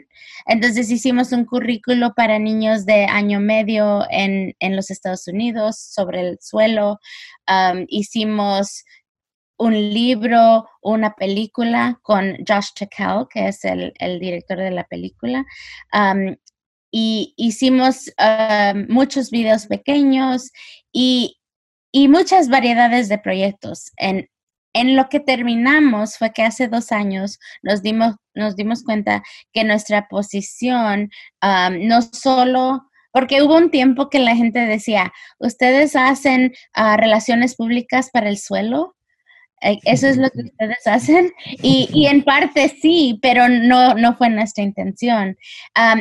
Entonces 0.45 0.89
hicimos 0.89 1.31
un 1.33 1.45
currículo 1.45 2.13
para 2.15 2.39
niños 2.39 2.85
de 2.85 3.05
año 3.05 3.39
medio 3.39 4.05
en, 4.09 4.55
los 4.75 4.89
Estados 4.89 5.27
Unidos 5.27 5.77
sobre 5.79 6.21
el 6.21 6.37
suelo. 6.41 6.99
Um, 7.47 7.85
hicimos 7.89 8.85
un 9.57 9.73
libro, 9.73 10.67
una 10.81 11.15
película 11.15 11.99
con 12.01 12.37
Josh 12.47 12.69
Tekel, 12.75 13.27
que 13.29 13.49
es 13.49 13.65
el, 13.65 13.93
director 14.19 14.57
de 14.57 14.71
la 14.71 14.85
película. 14.85 15.45
Um, 15.93 16.35
y 16.89 17.33
hicimos 17.35 18.11
um, 18.17 18.85
muchos 18.87 19.29
videos 19.29 19.67
pequeños 19.67 20.51
y, 20.93 21.37
y, 21.91 22.07
muchas 22.07 22.47
variedades 22.47 23.09
de 23.09 23.17
proyectos. 23.17 23.91
En, 23.97 24.29
en 24.79 24.95
lo 24.95 25.09
que 25.09 25.19
terminamos 25.19 26.17
fue 26.17 26.31
que 26.33 26.43
hace 26.43 26.67
dos 26.67 26.91
años 26.91 27.39
nos 27.63 27.81
dimos, 27.81 28.15
nos 28.35 28.55
dimos 28.55 28.83
cuenta 28.83 29.23
que 29.53 29.63
nuestra 29.63 30.07
posición 30.07 31.09
no 31.41 32.01
solo 32.01 32.83
porque 33.11 33.41
hubo 33.41 33.55
un 33.55 33.71
tiempo 33.71 34.09
que 34.09 34.19
la 34.19 34.35
gente 34.35 34.59
decía, 34.59 35.11
ustedes 35.39 35.95
hacen 35.95 36.53
ah, 36.73 36.97
relaciones 36.97 37.55
públicas 37.55 38.09
para 38.11 38.29
el 38.29 38.37
suelo, 38.37 38.96
eso 39.61 40.07
es 40.07 40.17
lo 40.17 40.29
que 40.29 40.41
ustedes 40.41 40.85
hacen 40.85 41.31
y, 41.61 42.05
en 42.05 42.23
parte 42.23 42.69
sí, 42.69 43.19
pero 43.21 43.49
no, 43.49 43.95
no 43.95 44.15
fue 44.15 44.29
nuestra 44.29 44.63
intención. 44.63 45.37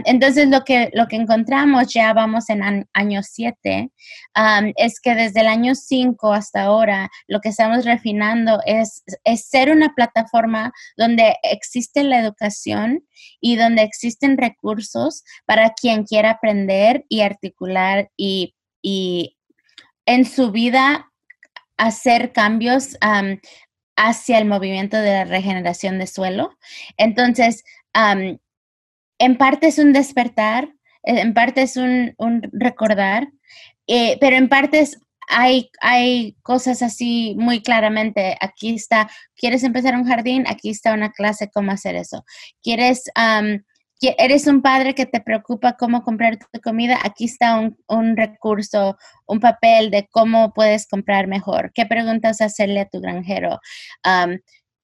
entonces 0.05 0.49
lo 0.49 0.63
que, 0.65 0.91
lo 0.93 1.07
que 1.09 1.17
encontramos, 1.17 1.93
ya 1.93 2.13
vamos 2.13 2.51
en 2.51 2.87
año 2.93 3.23
7, 3.23 3.91
es 4.77 5.01
que 5.01 5.15
desde 5.15 5.41
el 5.41 5.47
año 5.47 5.75
5 5.75 6.33
hasta 6.33 6.63
ahora 6.63 7.11
lo 7.29 7.41
que 7.41 7.49
estamos 7.49 7.85
refinando 7.85 8.61
es, 8.67 9.03
es 9.25 9.49
ser 9.49 9.71
una 9.71 9.95
plataforma 9.95 10.73
donde 10.97 11.37
existe 11.43 12.03
la 12.03 12.21
educación 12.21 13.05
y 13.41 13.57
donde 13.57 13.83
existen 13.83 14.37
recursos 14.37 15.25
para 15.47 15.71
quien 15.71 16.05
quiera 16.05 16.33
aprender 16.33 17.05
y 17.09 17.23
articular 17.23 18.11
y, 18.17 18.55
y 18.83 19.37
en 20.05 20.25
su 20.25 20.53
vida 20.53 21.11
hacer 21.77 22.33
cambios 22.33 22.97
hacia 23.97 24.39
el 24.39 24.45
movimiento 24.45 24.97
de 24.97 25.11
la 25.11 25.25
regeneración 25.25 25.99
de 25.99 26.07
suelo. 26.07 26.57
Entonces, 26.97 27.65
en 29.19 29.37
parte 29.39 29.69
es 29.69 29.79
un 29.79 29.93
despertar, 29.93 30.69
en 31.03 31.35
parte 31.35 31.63
es 31.63 31.77
un, 31.77 32.15
recordar, 32.53 33.29
eh, 33.87 34.19
pero 34.21 34.37
en 34.37 34.49
parte 34.49 34.87
hay, 35.29 35.71
hay 35.81 36.37
cosas 36.43 36.83
así 36.83 37.35
muy 37.39 37.63
claramente. 37.63 38.37
Aquí 38.41 38.75
está, 38.75 39.09
¿quieres 39.37 39.65
empezar 39.65 39.95
un 39.95 40.07
jardín? 40.07 40.45
Aquí 40.47 40.71
está 40.71 40.95
una 40.95 41.13
clase, 41.13 41.51
cómo 41.53 41.73
hacer 41.73 41.97
eso. 41.97 42.25
¿Quieres 42.63 43.05
eres 44.01 44.47
un 44.47 44.63
padre 44.63 44.95
que 44.95 45.07
te 45.07 45.21
preocupa 45.21 45.77
cómo 45.77 46.03
comprar 46.03 46.37
tu 46.37 46.61
comida, 46.61 46.99
aquí 47.03 47.25
está 47.25 47.59
un, 47.89 48.17
recurso, 48.17 48.97
un 49.27 49.41
papel 49.41 49.91
de 49.91 50.07
cómo 50.11 50.53
puedes 50.53 50.87
comprar 50.87 51.27
mejor, 51.27 51.73
qué 51.75 51.87
preguntas 51.87 52.41
hacerle 52.41 52.81
a 52.81 52.89
tu 52.89 53.01
granjero, 53.01 53.59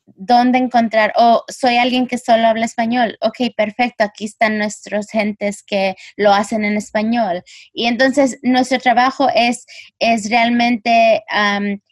dónde 0.07 0.59
encontrar, 0.59 1.12
o 1.16 1.45
soy 1.49 1.76
alguien 1.76 2.07
que 2.07 2.19
solo 2.19 2.47
habla 2.47 2.64
español, 2.64 3.19
ok, 3.21 3.54
perfecto, 3.57 4.04
aquí 4.04 4.25
están 4.25 4.59
nuestros 4.59 5.09
gentes 5.09 5.62
que 5.62 5.95
lo 6.16 6.33
hacen 6.33 6.64
en 6.64 6.76
español. 6.76 7.42
Y 7.73 7.87
entonces 7.87 8.38
nuestro 8.42 8.78
trabajo 8.78 9.28
es, 9.35 9.66
es 9.99 10.31
realmente 10.31 11.23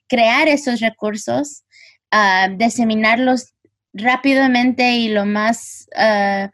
crear 0.09 0.49
esos 0.49 0.81
recursos, 0.81 1.65
diseminarlos 2.57 3.53
rápidamente 3.93 4.93
y 4.93 5.09
lo 5.09 5.27
más... 5.27 5.87
Ah, 5.95 6.51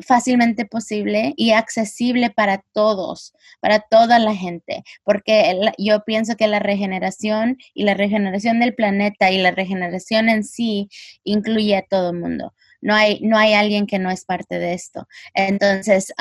fácilmente 0.00 0.64
posible 0.64 1.34
y 1.36 1.50
accesible 1.50 2.30
para 2.30 2.62
todos, 2.72 3.34
para 3.60 3.80
toda 3.80 4.18
la 4.18 4.34
gente, 4.34 4.84
porque 5.04 5.58
yo 5.76 6.04
pienso 6.04 6.36
que 6.36 6.46
la 6.46 6.60
regeneración 6.60 7.56
y 7.74 7.84
la 7.84 7.94
regeneración 7.94 8.60
del 8.60 8.74
planeta 8.74 9.30
y 9.30 9.38
la 9.38 9.50
regeneración 9.50 10.28
en 10.28 10.44
sí 10.44 10.88
incluye 11.24 11.76
a 11.76 11.82
todo 11.82 12.10
el 12.10 12.18
mundo. 12.18 12.54
No 12.80 12.94
hay, 12.94 13.20
no 13.20 13.36
hay 13.36 13.54
alguien 13.54 13.86
que 13.86 13.98
no 13.98 14.10
es 14.10 14.24
parte 14.24 14.58
de 14.58 14.74
esto. 14.74 15.08
Entonces, 15.34 16.12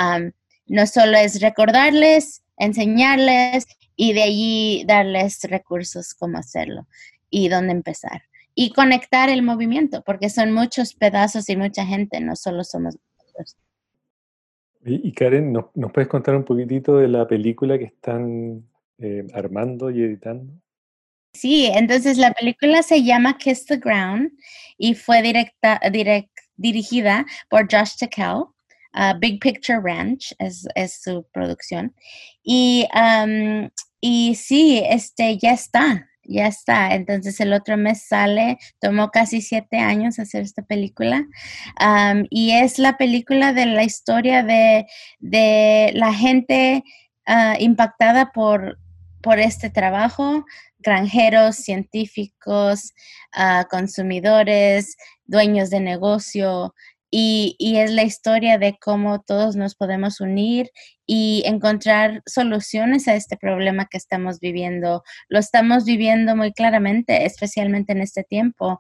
no 0.66 0.88
solo 0.88 1.18
es 1.18 1.40
recordarles, 1.40 2.44
enseñarles 2.58 3.68
y 3.96 4.14
de 4.14 4.24
allí 4.24 4.84
darles 4.88 5.42
recursos 5.44 6.14
cómo 6.14 6.40
hacerlo 6.40 6.88
y 7.30 7.50
dónde 7.50 7.74
empezar. 7.74 8.24
Y 8.56 8.72
conectar 8.72 9.30
el 9.30 9.44
movimiento, 9.44 10.04
porque 10.04 10.32
son 10.32 10.52
muchos 10.52 10.96
pedazos 10.96 11.48
y 11.50 11.56
mucha 11.56 11.86
gente, 11.86 12.20
no 12.22 12.36
solo 12.36 12.64
somos 12.64 12.98
Y, 14.86 15.12
Karen, 15.12 15.52
¿nos, 15.52 15.66
puedes 15.94 16.08
contar 16.08 16.36
un 16.36 16.46
poquitito 16.46 16.98
de 16.98 17.08
la 17.08 17.28
película 17.28 17.78
que 17.78 17.86
están 17.86 18.64
eh, 19.00 19.28
armando 19.34 19.90
y 19.90 20.02
editando? 20.02 20.54
Sí, 21.34 21.70
entonces 21.74 22.18
la 22.18 22.34
película 22.34 22.82
se 22.84 23.04
llama 23.04 23.38
Kiss 23.38 23.66
the 23.66 23.78
Ground 23.78 24.32
y 24.78 24.96
fue 24.96 25.22
directa, 25.22 25.80
dirigida 26.56 27.26
por 27.50 27.68
Josh 27.72 27.96
Tekel. 28.00 28.46
Uh, 28.94 29.14
Big 29.20 29.40
Picture 29.40 29.80
Ranch 29.80 30.34
es, 30.40 30.66
su 31.04 31.24
producción. 31.32 31.94
Y, 32.42 32.88
y 34.02 34.34
sí, 34.34 34.82
este 34.84 35.38
ya 35.38 35.52
está, 35.52 36.07
ya 36.28 36.48
está. 36.48 36.94
Entonces 36.94 37.40
el 37.40 37.54
otro 37.54 37.78
mes 37.78 38.04
sale, 38.08 38.58
tomó 38.80 39.10
casi 39.10 39.42
siete 39.42 39.78
años 39.78 40.20
hacer 40.20 40.44
esta 40.44 40.64
película. 40.64 41.26
y 42.30 42.52
es 42.52 42.80
la 42.80 42.98
película 42.98 43.54
de 43.54 43.66
la 43.66 43.84
historia 43.84 44.44
de, 44.44 45.92
la 45.94 46.14
gente 46.14 46.84
ah, 47.26 47.56
impactada 47.60 48.32
por, 48.32 48.80
por 49.22 49.40
este 49.40 49.70
trabajo, 49.70 50.46
granjeros, 50.80 51.58
científicos, 51.58 52.94
ah, 53.34 53.66
consumidores, 53.70 54.96
dueños 55.26 55.70
de 55.70 55.80
negocio, 55.80 56.74
y, 57.10 57.56
es 57.60 57.92
la 57.92 58.04
historia 58.04 58.58
de 58.58 58.78
cómo 58.80 59.22
todos 59.22 59.56
nos 59.56 59.76
podemos 59.76 60.20
unir 60.20 60.70
y 61.06 61.44
encontrar 61.46 62.22
soluciones 62.26 63.08
a 63.08 63.16
este 63.16 63.38
problema 63.38 63.88
que 63.90 63.98
estamos 63.98 64.40
viviendo. 64.40 65.04
Lo 65.30 65.40
estamos 65.40 65.86
viviendo 65.86 66.36
muy 66.36 66.52
claramente, 66.52 67.26
especialmente 67.26 67.94
en 67.94 68.02
este 68.02 68.24
tiempo. 68.24 68.80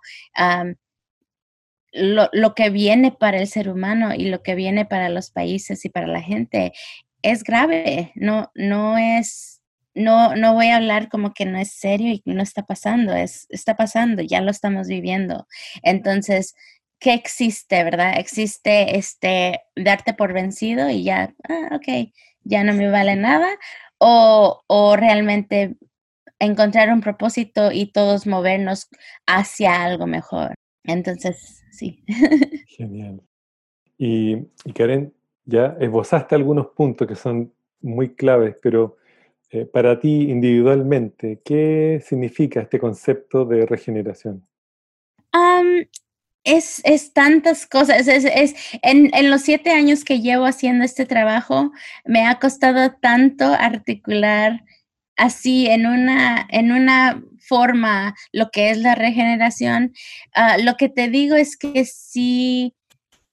lo, 1.93 2.53
que 2.55 2.69
viene 2.69 3.11
para 3.11 3.39
el 3.39 3.47
ser 3.47 3.69
humano 3.69 4.13
y 4.13 4.25
lo 4.29 4.43
que 4.43 4.55
viene 4.55 4.85
para 4.85 5.09
los 5.09 5.31
países 5.31 5.85
y 5.85 5.89
para 5.89 6.07
la 6.07 6.21
gente 6.21 6.73
es 7.21 7.43
grave, 7.43 8.11
no, 8.15 8.51
no 8.55 8.97
es, 8.97 9.61
no, 9.95 10.35
no 10.35 10.53
voy 10.53 10.67
a 10.67 10.77
hablar 10.77 11.09
como 11.09 11.33
que 11.33 11.45
no 11.45 11.57
es 11.57 11.73
serio 11.73 12.13
y 12.13 12.21
no 12.25 12.43
está 12.43 12.63
pasando, 12.63 13.13
es, 13.13 13.47
está 13.49 13.75
pasando, 13.75 14.21
ya 14.21 14.41
lo 14.41 14.51
estamos 14.51 14.87
viviendo. 14.87 15.47
Entonces, 15.81 16.53
¿qué 16.99 17.13
existe, 17.13 17.83
verdad? 17.83 18.17
Existe 18.17 18.97
este 18.97 19.61
darte 19.75 20.13
por 20.13 20.33
vencido 20.33 20.89
y 20.89 21.03
ya, 21.03 21.33
ah, 21.47 21.75
ok, 21.75 22.11
ya 22.43 22.63
no 22.63 22.73
me 22.73 22.89
vale 22.89 23.15
nada, 23.15 23.47
o, 23.99 24.63
o 24.67 24.95
realmente 24.95 25.75
encontrar 26.39 26.91
un 26.91 27.01
propósito 27.01 27.71
y 27.71 27.91
todos 27.91 28.27
movernos 28.27 28.87
hacia 29.25 29.83
algo 29.83 30.07
mejor. 30.07 30.53
Entonces, 30.83 31.63
sí. 31.71 32.03
Genial. 32.67 33.21
Y, 33.97 34.45
Karen, 34.75 35.13
ya 35.45 35.75
esbozaste 35.79 36.35
algunos 36.35 36.67
puntos 36.67 37.07
que 37.07 37.15
son 37.15 37.53
muy 37.81 38.15
claves, 38.15 38.55
pero 38.61 38.97
eh, 39.49 39.65
para 39.65 39.99
ti 39.99 40.29
individualmente, 40.29 41.41
¿qué 41.43 42.01
significa 42.05 42.61
este 42.61 42.79
concepto 42.79 43.45
de 43.45 43.65
regeneración? 43.65 44.47
Es, 46.47 46.81
es, 46.85 47.13
tantas 47.13 47.67
cosas. 47.67 48.07
Es, 48.07 48.23
es 48.25 48.55
en, 48.81 49.13
en, 49.13 49.29
los 49.29 49.41
siete 49.41 49.71
años 49.71 50.03
que 50.05 50.21
llevo 50.21 50.45
haciendo 50.45 50.85
este 50.85 51.05
trabajo, 51.05 51.71
me 52.05 52.25
ha 52.25 52.39
costado 52.39 52.93
tanto 52.93 53.45
articular 53.45 54.63
así 55.17 55.67
en 55.67 55.85
una, 55.85 56.47
en 56.49 56.71
una 56.71 57.21
forma 57.39 58.15
lo 58.31 58.49
que 58.49 58.69
es 58.69 58.77
la 58.77 58.95
regeneración. 58.95 59.93
Ah, 60.33 60.57
lo 60.57 60.75
que 60.77 60.87
te 60.87 61.09
digo 61.09 61.35
es 61.35 61.57
que 61.57 61.83
sí 61.83 62.73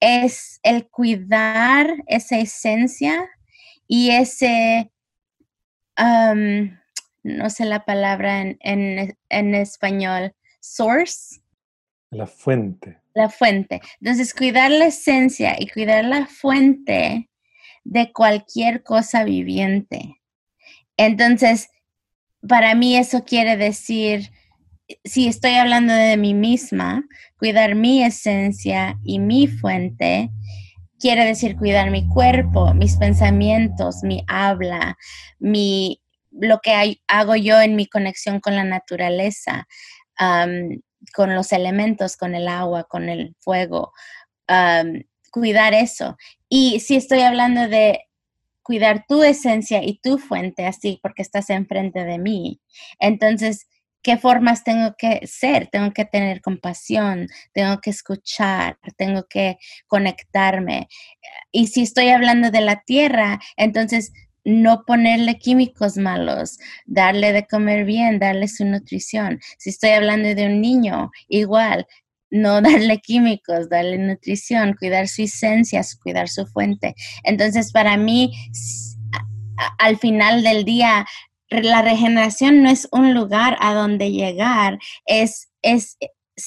es 0.00 0.58
el 0.64 0.88
cuidar 0.88 1.94
esa 2.06 2.38
esencia 2.38 3.30
y 3.86 4.10
ese, 4.10 4.90
no 5.96 7.50
sé 7.50 7.64
la 7.64 7.84
palabra 7.84 8.40
en, 8.40 8.58
en 8.58 9.54
español, 9.54 10.34
source. 10.60 11.40
La 12.10 12.26
fuente. 12.26 13.03
La 13.14 13.28
fuente. 13.28 13.80
Entonces, 14.00 14.34
cuidar 14.34 14.70
la 14.70 14.86
esencia 14.86 15.56
y 15.58 15.68
cuidar 15.68 16.04
la 16.04 16.26
fuente 16.26 17.30
de 17.84 18.12
cualquier 18.12 18.82
cosa 18.82 19.24
viviente. 19.24 20.20
Entonces, 20.96 21.68
para 22.46 22.74
mí 22.74 22.96
eso 22.96 23.24
quiere 23.24 23.56
decir, 23.56 24.30
si 25.04 25.28
estoy 25.28 25.52
hablando 25.52 25.94
de 25.94 26.16
mí 26.16 26.34
misma, 26.34 27.04
cuidar 27.38 27.74
mi 27.74 28.02
esencia 28.02 28.98
y 29.02 29.18
mi 29.18 29.46
fuente, 29.46 30.30
quiere 30.98 31.24
decir 31.24 31.56
cuidar 31.56 31.90
mi 31.90 32.06
cuerpo, 32.08 32.72
mis 32.74 32.96
pensamientos, 32.96 34.02
mi 34.02 34.24
habla, 34.26 34.96
mi, 35.38 36.00
lo 36.30 36.60
que 36.62 37.00
hago 37.06 37.36
yo 37.36 37.60
en 37.60 37.76
mi 37.76 37.86
conexión 37.86 38.40
con 38.40 38.56
la 38.56 38.64
naturaleza, 38.64 39.66
con 41.12 41.34
los 41.34 41.52
elementos, 41.52 42.16
con 42.16 42.34
el 42.34 42.48
agua, 42.48 42.84
con 42.84 43.08
el 43.08 43.34
fuego, 43.40 43.92
cuidar 45.30 45.74
eso. 45.74 46.16
Y 46.48 46.80
si 46.80 46.96
estoy 46.96 47.20
hablando 47.20 47.68
de 47.68 48.04
cuidar 48.62 49.04
tu 49.06 49.22
esencia 49.22 49.82
y 49.82 49.98
tu 49.98 50.18
fuente 50.18 50.64
así 50.66 50.98
porque 51.02 51.22
estás 51.22 51.50
enfrente 51.50 52.04
de 52.04 52.18
mí, 52.18 52.60
entonces, 52.98 53.66
¿qué 54.02 54.16
formas 54.16 54.64
tengo 54.64 54.94
que 54.96 55.26
ser? 55.26 55.68
Tengo 55.68 55.92
que 55.92 56.04
tener 56.04 56.40
compasión, 56.40 57.26
tengo 57.52 57.80
que 57.80 57.90
escuchar, 57.90 58.78
tengo 58.96 59.26
que 59.28 59.58
conectarme. 59.86 60.88
Y 61.52 61.68
si 61.68 61.82
estoy 61.82 62.08
hablando 62.10 62.50
de 62.50 62.60
la 62.60 62.82
tierra, 62.86 63.40
entonces 63.56 64.12
no 64.44 64.84
ponerle 64.84 65.38
químicos 65.38 65.96
malos, 65.96 66.58
darle 66.86 67.32
de 67.32 67.46
comer 67.46 67.84
bien, 67.84 68.18
darle 68.18 68.48
su 68.48 68.64
nutrición. 68.64 69.40
Si 69.58 69.70
estoy 69.70 69.90
hablando 69.90 70.34
de 70.34 70.46
un 70.46 70.60
niño, 70.60 71.10
igual, 71.28 71.86
no 72.30 72.60
darle 72.62 72.98
químicos, 73.00 73.68
darle 73.68 73.98
nutrición, 73.98 74.74
cuidar 74.78 75.08
su 75.08 75.22
esencia, 75.22 75.82
cuidar 76.02 76.28
su 76.28 76.46
fuente. 76.46 76.94
Entonces, 77.22 77.72
para 77.72 77.96
mí, 77.96 78.32
al 79.78 79.96
final 79.98 80.42
del 80.42 80.64
día, 80.64 81.06
la 81.48 81.82
regeneración 81.82 82.62
no 82.62 82.70
es 82.70 82.88
un 82.90 83.14
lugar 83.14 83.56
a 83.60 83.74
donde 83.74 84.10
llegar, 84.10 84.78
es, 85.06 85.50
es 85.62 85.96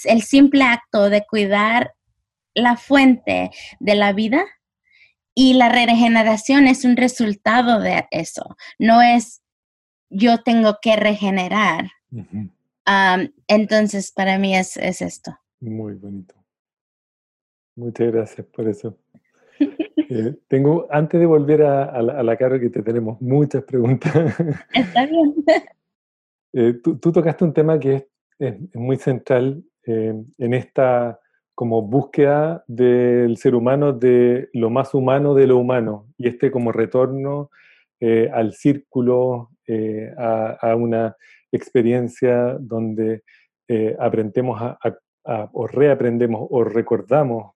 el 0.03 0.21
simple 0.21 0.63
acto 0.63 1.09
de 1.09 1.25
cuidar 1.25 1.93
la 2.53 2.75
fuente 2.75 3.51
de 3.79 3.95
la 3.95 4.11
vida 4.11 4.43
y 5.39 5.53
la 5.53 5.69
regeneración 5.69 6.65
es 6.65 6.83
un 6.83 6.97
resultado 6.97 7.79
de 7.79 8.07
eso, 8.09 8.57
no 8.79 9.03
es 9.03 9.43
yo 10.09 10.41
tengo 10.41 10.79
que 10.81 10.95
regenerar. 10.95 11.91
entonces, 13.47 14.11
para 14.11 14.39
mí 14.39 14.55
es, 14.55 14.77
esto. 14.77 15.37
Muy 15.59 15.93
bonito. 15.93 16.33
Muchas 17.75 18.11
gracias 18.11 18.47
por 18.47 18.67
eso. 18.67 18.97
Eh, 20.09 20.37
tengo, 20.47 20.87
antes 20.89 21.19
de 21.19 21.25
volver 21.25 21.63
a, 21.63 22.01
la, 22.01 22.37
cara 22.37 22.57
que 22.61 22.69
te 22.69 22.81
tenemos 22.81 23.19
muchas 23.19 23.61
preguntas. 23.63 24.13
Está 24.73 25.05
bien. 25.05 25.35
Eh, 26.53 26.75
tú, 26.81 26.97
tocaste 26.97 27.43
un 27.43 27.53
tema 27.53 27.77
que 27.77 28.07
es, 28.39 28.55
muy 28.73 28.95
central 28.95 29.61
eh, 29.85 30.13
en 30.37 30.53
esta 30.53 31.19
como 31.57 31.81
búsqueda 31.81 32.63
del 32.67 33.35
ser 33.37 33.55
humano 33.55 33.91
de 33.91 34.47
lo 34.53 34.69
más 34.69 34.93
humano 34.93 35.33
de 35.33 35.47
lo 35.47 35.57
humano 35.57 36.05
y 36.15 36.27
este 36.27 36.51
como 36.51 36.71
retorno 36.71 37.49
eh, 37.99 38.29
al 38.31 38.53
círculo, 38.53 39.49
eh, 39.65 40.13
a, 40.19 40.75
una 40.75 41.17
experiencia 41.51 42.55
donde 42.59 43.23
eh, 43.67 43.95
aprendemos 43.99 44.61
a, 44.61 44.79
o 45.51 45.65
reaprendemos 45.65 46.45
o 46.47 46.63
recordamos 46.63 47.53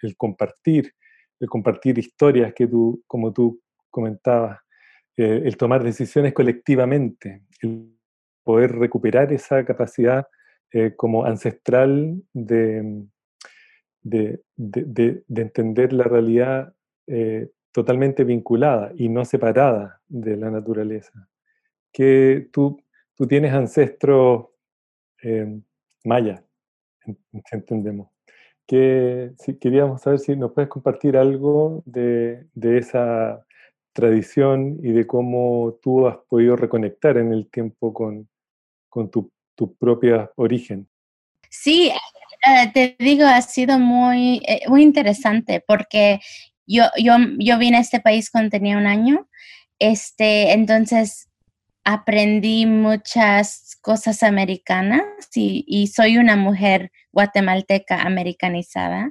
el 0.00 0.16
compartir, 0.16 0.94
el 1.40 1.48
compartir 1.48 1.98
historias 1.98 2.54
que 2.54 2.68
tú, 2.68 3.02
como 3.08 3.32
tú 3.32 3.60
comentabas, 3.90 4.60
el 5.16 5.56
tomar 5.56 5.82
decisiones 5.82 6.32
colectivamente, 6.34 7.42
el 7.62 7.98
poder 8.44 8.76
recuperar 8.76 9.32
esa 9.32 9.64
capacidad 9.64 10.24
eh, 10.72 10.94
como 10.96 11.26
ancestral 11.26 12.22
de, 12.32 13.04
de, 14.02 14.42
entender 15.28 15.92
la 15.92 16.04
realidad 16.04 16.74
eh, 17.06 17.50
totalmente 17.72 18.24
vinculada 18.24 18.92
y 18.96 19.10
no 19.10 19.24
separada 19.26 20.00
de 20.08 20.36
la 20.36 20.50
naturaleza. 20.50 21.28
Que 21.92 22.48
tú, 22.52 22.82
tú 23.14 23.26
tienes 23.26 23.52
ancestros 23.52 24.46
eh, 25.22 25.60
mayas, 26.04 26.42
entendemos. 27.52 28.08
Que 28.66 29.32
si, 29.38 29.58
queríamos 29.58 30.00
saber 30.00 30.20
si 30.20 30.36
nos 30.36 30.52
puedes 30.52 30.70
compartir 30.70 31.18
algo 31.18 31.82
de, 31.84 32.46
de 32.54 32.78
esa 32.78 33.44
tradición 33.92 34.78
y 34.82 34.92
de 34.92 35.06
cómo 35.06 35.78
tú 35.82 36.06
has 36.06 36.16
podido 36.28 36.56
reconectar 36.56 37.18
en 37.18 37.32
el 37.32 37.50
tiempo 37.50 37.92
con, 37.92 38.26
con 38.88 39.10
tu 39.10 39.30
tu 39.54 39.74
propio 39.76 40.32
origen. 40.36 40.88
Sí, 41.50 41.92
eh, 42.46 42.70
te 42.72 42.96
digo, 42.98 43.26
ha 43.26 43.42
sido 43.42 43.78
muy, 43.78 44.42
eh, 44.46 44.62
muy 44.68 44.82
interesante 44.82 45.62
porque 45.66 46.20
yo, 46.66 46.84
yo, 46.98 47.16
yo 47.38 47.58
vine 47.58 47.76
a 47.76 47.80
este 47.80 48.00
país 48.00 48.30
cuando 48.30 48.50
tenía 48.50 48.76
un 48.76 48.86
año, 48.86 49.28
este, 49.78 50.52
entonces 50.52 51.28
aprendí 51.84 52.66
muchas 52.66 53.76
cosas 53.80 54.22
americanas 54.22 55.02
y, 55.34 55.88
soy 55.88 56.18
una 56.18 56.36
mujer 56.36 56.92
guatemalteca 57.12 58.02
americanizada. 58.02 59.10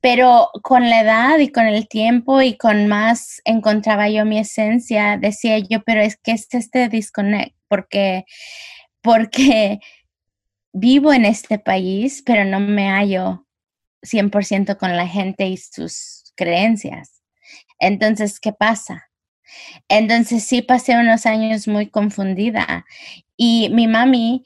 pero 0.00 0.48
con 0.62 0.88
la 0.88 1.00
edad 1.00 1.38
y 1.38 1.48
con 1.48 1.66
el 1.66 1.88
tiempo 1.88 2.40
y 2.42 2.56
con 2.56 2.88
más 2.88 3.40
encontraba 3.44 4.08
yo 4.08 4.24
mi 4.24 4.38
esencia, 4.38 5.18
decía 5.18 5.58
yo, 5.58 5.82
pero 5.84 6.00
es 6.00 6.16
que 6.16 6.32
es 6.32 6.48
este 6.52 6.88
disconnect, 6.88 7.54
porque 7.68 8.24
porque 9.04 9.80
vivo 10.72 11.12
en 11.12 11.26
este 11.26 11.58
país, 11.58 12.22
pero 12.24 12.46
no 12.46 12.58
me 12.58 12.88
hallo 12.88 13.46
100% 14.02 14.78
con 14.78 14.96
la 14.96 15.06
gente 15.06 15.46
y 15.46 15.58
sus 15.58 16.32
creencias. 16.34 17.22
Entonces, 17.78 18.40
¿qué 18.40 18.54
pasa? 18.54 19.10
Entonces 19.88 20.44
sí 20.44 20.62
pasé 20.62 20.96
unos 20.96 21.26
años 21.26 21.68
muy 21.68 21.90
confundida 21.90 22.86
y 23.36 23.68
mi 23.72 23.86
mami, 23.86 24.42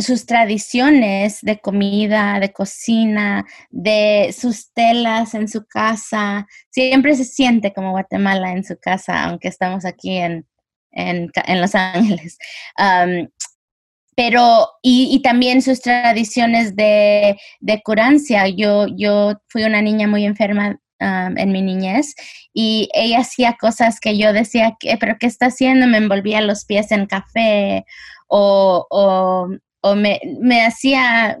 sus 0.00 0.24
tradiciones 0.24 1.40
de 1.42 1.58
comida, 1.60 2.40
de 2.40 2.54
cocina, 2.54 3.44
de 3.68 4.34
sus 4.36 4.72
telas 4.72 5.34
en 5.34 5.46
su 5.46 5.66
casa, 5.66 6.46
siempre 6.70 7.14
se 7.16 7.24
siente 7.24 7.74
como 7.74 7.90
Guatemala 7.90 8.52
en 8.52 8.64
su 8.64 8.78
casa, 8.78 9.24
aunque 9.24 9.48
estamos 9.48 9.84
aquí 9.84 10.16
en, 10.16 10.46
en, 10.96 11.60
Los 11.60 11.74
Ángeles. 11.74 12.38
pero, 14.16 14.68
y, 14.82 15.20
también 15.22 15.62
sus 15.62 15.80
tradiciones 15.80 16.74
de, 16.74 17.38
de 17.60 17.82
curancia. 17.82 18.48
Yo, 18.48 18.86
yo 18.96 19.34
fui 19.48 19.64
una 19.64 19.82
niña 19.82 20.08
muy 20.08 20.24
enferma 20.24 20.80
en 20.98 21.52
mi 21.52 21.60
niñez 21.60 22.14
y 22.54 22.88
ella 22.94 23.18
hacía 23.20 23.56
cosas 23.60 24.00
que 24.00 24.16
yo 24.16 24.32
decía, 24.32 24.76
pero 24.98 25.16
¿qué 25.20 25.26
está 25.26 25.46
haciendo? 25.46 25.86
Me 25.86 25.98
envolvía 25.98 26.40
los 26.40 26.64
pies 26.64 26.90
en 26.90 27.04
café 27.04 27.84
o, 28.28 28.86
o, 28.88 29.94
me, 29.94 30.20
me, 30.40 30.64
hacía 30.64 31.38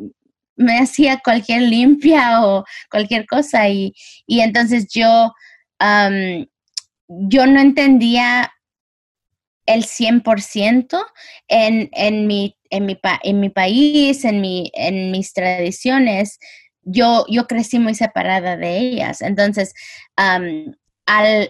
me 0.56 0.78
hacía 0.78 1.20
cualquier 1.24 1.62
limpia 1.62 2.44
o 2.44 2.64
cualquier 2.90 3.26
cosa 3.26 3.68
y, 3.68 3.94
y 4.26 4.40
entonces 4.40 4.88
yo 4.92 5.32
yo 7.08 7.46
no 7.46 7.60
entendía 7.60 8.52
el 9.66 9.84
100% 9.84 11.04
en, 11.48 11.88
en, 11.92 12.26
mi, 12.26 12.56
en, 12.70 12.86
mi, 12.86 12.98
en 13.22 13.40
mi 13.40 13.50
país, 13.50 14.24
en, 14.24 14.40
mi, 14.40 14.70
en 14.74 15.10
mis 15.10 15.32
tradiciones, 15.32 16.38
yo, 16.82 17.26
yo 17.28 17.46
crecí 17.46 17.78
muy 17.78 17.94
separada 17.94 18.56
de 18.56 18.78
ellas. 18.78 19.20
Entonces, 19.20 19.74
al, 20.16 20.76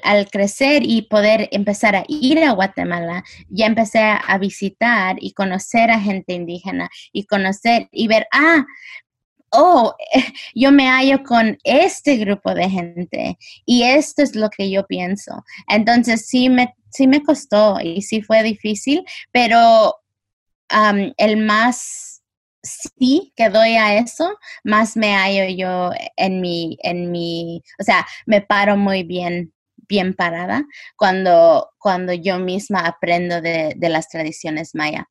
al, 0.03 0.31
crecer 0.31 0.83
y 0.85 1.03
poder 1.03 1.49
empezar 1.53 1.95
a 1.95 2.05
ir 2.09 2.43
a 2.43 2.53
Guatemala, 2.53 3.23
ya 3.49 3.67
empecé 3.67 4.01
a 4.01 4.39
visitar 4.39 5.17
y 5.21 5.33
conocer 5.33 5.91
a 5.91 6.01
gente 6.01 6.33
indígena 6.33 6.89
y 7.13 7.27
conocer 7.27 7.89
y 7.93 8.09
ver, 8.09 8.27
ah, 8.33 8.65
oh, 9.51 9.95
yo 10.55 10.73
me 10.73 10.89
hallo 10.89 11.23
con 11.25 11.59
este 11.65 12.17
grupo 12.17 12.55
de 12.55 12.69
gente 12.69 13.39
y 13.65 13.83
esto 13.83 14.23
es 14.23 14.35
lo 14.35 14.51
que 14.51 14.71
yo 14.71 14.87
pienso. 14.87 15.45
Entonces 15.69 16.27
sí 16.27 16.49
me, 16.49 16.75
sí 16.91 17.07
me 17.07 17.23
costó 17.23 17.79
y 17.81 18.03
sí 18.03 18.23
fue 18.23 18.43
difícil, 18.43 19.05
pero 19.33 19.95
el 21.17 21.37
más 21.37 22.23
sí 22.63 23.33
que 23.37 23.49
doy 23.49 23.77
a 23.77 23.99
eso, 23.99 24.37
más 24.65 24.97
me 24.97 25.15
hallo 25.15 25.45
yo 25.57 25.91
en 26.17 26.41
mi, 26.41 26.77
en 26.83 27.13
mi, 27.13 27.63
o 27.79 27.85
sea, 27.85 28.07
me 28.27 28.41
paro 28.41 28.77
muy 28.77 29.05
bien 29.05 29.53
bien 29.89 30.15
parada 30.15 30.65
cuando, 30.97 31.71
cuando 31.79 32.13
yo 32.13 32.39
misma 32.39 32.81
aprendo 32.81 33.41
de, 33.41 33.75
de 33.77 33.89
las 33.89 34.09
tradiciones 34.09 34.75
maya 34.75 35.09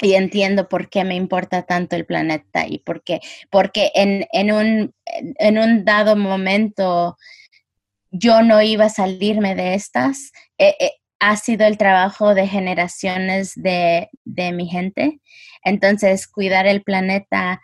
y 0.00 0.14
entiendo 0.14 0.68
por 0.68 0.88
qué 0.88 1.04
me 1.04 1.14
importa 1.14 1.62
tanto 1.62 1.96
el 1.96 2.06
planeta 2.06 2.66
y 2.66 2.78
por 2.78 3.02
qué, 3.02 3.20
porque 3.50 3.90
en, 3.94 4.26
en, 4.32 4.52
un, 4.52 4.94
en 5.04 5.58
un 5.58 5.84
dado 5.84 6.16
momento 6.16 7.16
yo 8.10 8.42
no 8.42 8.62
iba 8.62 8.86
a 8.86 8.90
salirme 8.90 9.54
de 9.54 9.74
estas. 9.74 10.32
Eh, 10.58 10.74
eh, 10.78 10.92
ha 11.18 11.36
sido 11.36 11.66
el 11.66 11.78
trabajo 11.78 12.34
de 12.34 12.48
generaciones 12.48 13.52
de, 13.54 14.10
de, 14.24 14.52
mi 14.52 14.66
gente. 14.66 15.20
Entonces, 15.64 16.26
cuidar 16.26 16.66
el 16.66 16.82
planeta 16.82 17.60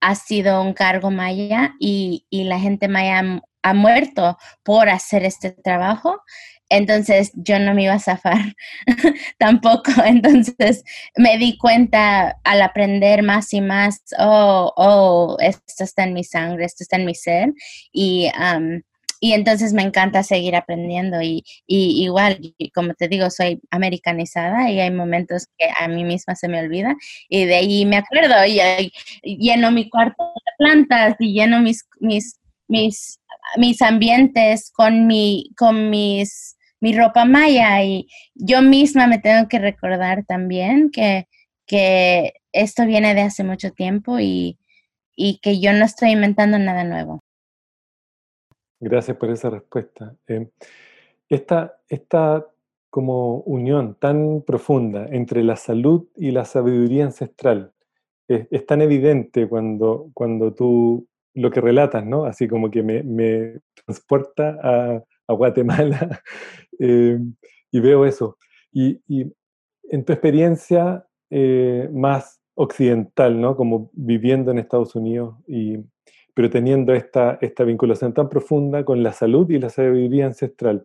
ha 0.00 0.14
sido 0.14 0.62
un 0.62 0.74
cargo 0.74 1.10
maya 1.10 1.74
y, 1.80 2.24
y 2.30 2.44
la 2.44 2.60
gente 2.60 2.86
maya 2.86 3.42
ha 3.64 3.74
muerto 3.74 4.38
por 4.62 4.88
hacer 4.88 5.24
este 5.24 5.50
trabajo. 5.50 6.22
Entonces 6.68 7.32
yo 7.34 7.58
no 7.58 7.74
me 7.74 7.84
iba 7.84 7.94
a 7.94 7.98
zafar 7.98 8.54
tampoco. 9.38 9.90
Entonces 10.04 10.84
me 11.16 11.38
di 11.38 11.58
cuenta 11.58 12.38
al 12.44 12.62
aprender 12.62 13.22
más 13.22 13.52
y 13.52 13.60
más, 13.60 14.02
oh, 14.18 14.72
oh, 14.76 15.36
esto 15.40 15.84
está 15.84 16.04
en 16.04 16.12
mi 16.12 16.24
sangre, 16.24 16.66
esto 16.66 16.84
está 16.84 16.96
en 16.96 17.06
mi 17.06 17.14
ser. 17.14 17.52
Y, 17.92 18.30
y 19.20 19.32
entonces 19.32 19.72
me 19.72 19.82
encanta 19.82 20.22
seguir 20.22 20.56
aprendiendo. 20.56 21.22
Y, 21.22 21.44
y, 21.66 22.04
igual, 22.04 22.38
como 22.74 22.92
te 22.92 23.08
digo, 23.08 23.30
soy 23.30 23.60
americanizada 23.70 24.70
y 24.70 24.80
hay 24.80 24.90
momentos 24.90 25.46
que 25.56 25.66
a 25.78 25.88
mí 25.88 26.04
misma 26.04 26.34
se 26.34 26.48
me 26.48 26.60
olvida. 26.60 26.94
Y 27.30 27.46
de 27.46 27.56
ahí 27.56 27.86
me 27.86 27.96
acuerdo 27.96 28.34
y, 28.46 28.60
y 29.22 29.38
lleno 29.38 29.70
mi 29.70 29.88
cuarto 29.88 30.24
de 30.24 30.52
plantas 30.58 31.16
y 31.18 31.32
lleno 31.32 31.60
mis, 31.60 31.86
mis, 32.00 32.38
mis 32.68 33.18
mis 33.56 33.82
ambientes, 33.82 34.70
con 34.72 35.06
mi, 35.06 35.50
con 35.56 35.90
mis, 35.90 36.56
mi 36.80 36.96
ropa 36.96 37.24
maya 37.24 37.82
y 37.82 38.08
yo 38.34 38.62
misma 38.62 39.06
me 39.06 39.18
tengo 39.18 39.48
que 39.48 39.58
recordar 39.58 40.24
también 40.24 40.90
que, 40.90 41.28
que 41.66 42.34
esto 42.52 42.86
viene 42.86 43.14
de 43.14 43.22
hace 43.22 43.44
mucho 43.44 43.72
tiempo 43.72 44.18
y, 44.18 44.58
y, 45.16 45.38
que 45.40 45.60
yo 45.60 45.72
no 45.72 45.84
estoy 45.84 46.10
inventando 46.10 46.58
nada 46.58 46.84
nuevo. 46.84 47.20
Gracias 48.80 49.16
por 49.16 49.30
esa 49.30 49.50
respuesta. 49.50 50.14
Eh, 50.26 50.50
esta, 51.28 51.78
esta 51.88 52.46
como 52.90 53.38
unión 53.40 53.96
tan 53.98 54.42
profunda 54.42 55.06
entre 55.10 55.42
la 55.42 55.56
salud 55.56 56.06
y 56.16 56.30
la 56.30 56.44
sabiduría 56.44 57.06
ancestral 57.06 57.72
es, 58.28 58.46
es 58.50 58.66
tan 58.66 58.82
evidente 58.82 59.48
cuando, 59.48 60.10
cuando 60.14 60.52
tú 60.52 61.08
lo 61.34 61.50
que 61.50 61.60
relatas, 61.60 62.04
¿no? 62.04 62.24
Así 62.24 62.48
como 62.48 62.70
que 62.70 62.82
me, 62.82 63.60
transporta 63.84 64.58
a, 64.62 65.02
Guatemala 65.26 66.22
eh, 66.78 67.18
y 67.70 67.80
veo 67.80 68.04
eso. 68.04 68.38
Y, 68.72 69.00
en 69.90 70.04
tu 70.04 70.12
experiencia 70.12 71.06
eh, 71.30 71.88
más 71.92 72.40
occidental, 72.54 73.40
¿no? 73.40 73.56
Como 73.56 73.90
viviendo 73.92 74.50
en 74.50 74.58
Estados 74.58 74.94
Unidos, 74.94 75.36
y, 75.46 75.78
pero 76.34 76.50
teniendo 76.50 76.94
esta, 76.94 77.38
esta 77.40 77.64
vinculación 77.64 78.12
tan 78.12 78.28
profunda 78.28 78.84
con 78.84 79.02
la 79.02 79.12
salud 79.12 79.48
y 79.50 79.58
la 79.58 79.70
sabiduría 79.70 80.26
ancestral. 80.26 80.82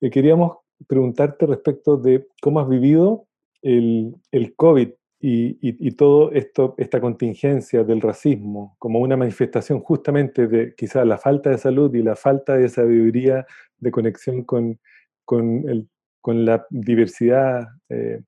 Eh, 0.00 0.10
queríamos 0.10 0.58
preguntarte 0.86 1.46
respecto 1.46 1.96
de 1.96 2.26
cómo 2.40 2.60
has 2.60 2.68
vivido 2.68 3.26
el, 3.62 4.14
el 4.32 4.54
COVID 4.54 4.90
y, 5.22 5.58
y, 5.60 5.90
todo 5.92 6.32
esto, 6.32 6.74
esta 6.78 6.98
contingencia 6.98 7.84
del 7.84 8.00
racismo 8.00 8.74
como 8.78 9.00
una 9.00 9.18
manifestación 9.18 9.80
justamente 9.80 10.46
de 10.46 10.74
quizás 10.74 11.06
la 11.06 11.18
falta 11.18 11.50
de 11.50 11.58
salud 11.58 11.94
y 11.94 12.02
la 12.02 12.16
falta 12.16 12.56
de 12.56 12.70
sabiduría 12.70 13.44
de 13.78 13.90
conexión 13.90 14.44
con, 14.44 14.80
con, 15.26 15.68
el, 15.68 15.90
con 16.22 16.46
la 16.46 16.66
diversidad. 16.70 17.68
Eh, 17.90 18.22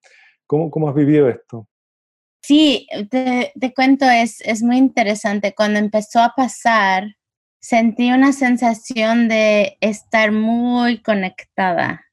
¿cómo, 0.47 0.71
¿cómo, 0.71 0.91
has 0.91 0.95
vivido 0.95 1.31
esto? 1.31 1.67
Sí, 2.43 2.87
te, 3.11 3.53
te 3.59 3.73
cuento, 3.73 4.05
es, 4.05 4.43
es 4.43 4.63
muy 4.63 4.77
interesante. 4.77 5.55
Cuando 5.55 5.79
empezó 5.79 6.21
a 6.21 6.35
pasar, 6.37 7.05
sentí 7.59 8.13
una 8.13 8.35
sensación 8.35 9.29
de 9.29 9.79
estar 9.81 10.31
muy 10.31 11.01
conectada 11.01 12.05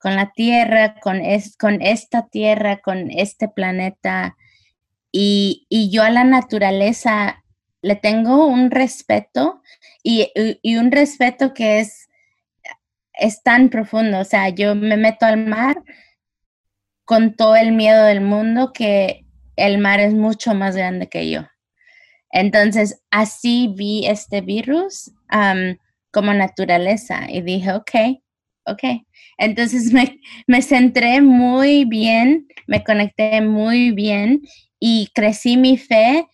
con 0.00 0.16
la 0.16 0.32
tierra, 0.32 0.94
con, 1.00 1.20
es, 1.20 1.56
con 1.56 1.82
esta 1.82 2.26
tierra, 2.28 2.78
con 2.80 3.10
este 3.10 3.48
planeta. 3.48 4.36
Y, 5.12 5.66
yo 5.92 6.02
a 6.02 6.10
la 6.10 6.24
naturaleza 6.24 7.44
le 7.82 7.96
tengo 7.96 8.46
un 8.46 8.70
respeto 8.70 9.62
y, 10.02 10.30
un 10.76 10.90
respeto 10.90 11.52
que 11.52 11.80
es, 11.80 12.08
es 13.12 13.42
tan 13.42 13.68
profundo. 13.68 14.20
O 14.20 14.24
sea, 14.24 14.48
yo 14.48 14.74
me 14.74 14.96
meto 14.96 15.26
al 15.26 15.36
mar 15.36 15.82
con 17.04 17.34
todo 17.34 17.56
el 17.56 17.72
miedo 17.72 18.04
del 18.04 18.22
mundo 18.22 18.72
que 18.72 19.26
el 19.56 19.78
mar 19.78 20.00
es 20.00 20.14
mucho 20.14 20.54
más 20.54 20.76
grande 20.76 21.08
que 21.08 21.28
yo. 21.30 21.42
Entonces, 22.30 23.02
así 23.10 23.74
vi 23.76 24.06
este 24.06 24.40
virus 24.40 25.12
como 26.10 26.32
naturaleza 26.32 27.30
y 27.30 27.42
dije, 27.42 27.72
ok, 27.72 27.90
ok. 28.66 29.02
Entonces 29.38 29.92
me, 30.46 30.62
centré 30.62 31.20
muy 31.20 31.84
bien, 31.84 32.46
me 32.66 32.84
conecté 32.84 33.40
muy 33.40 33.90
bien 33.90 34.42
y 34.78 35.08
crecí 35.14 35.56
mi 35.56 35.76
fe, 35.76 36.26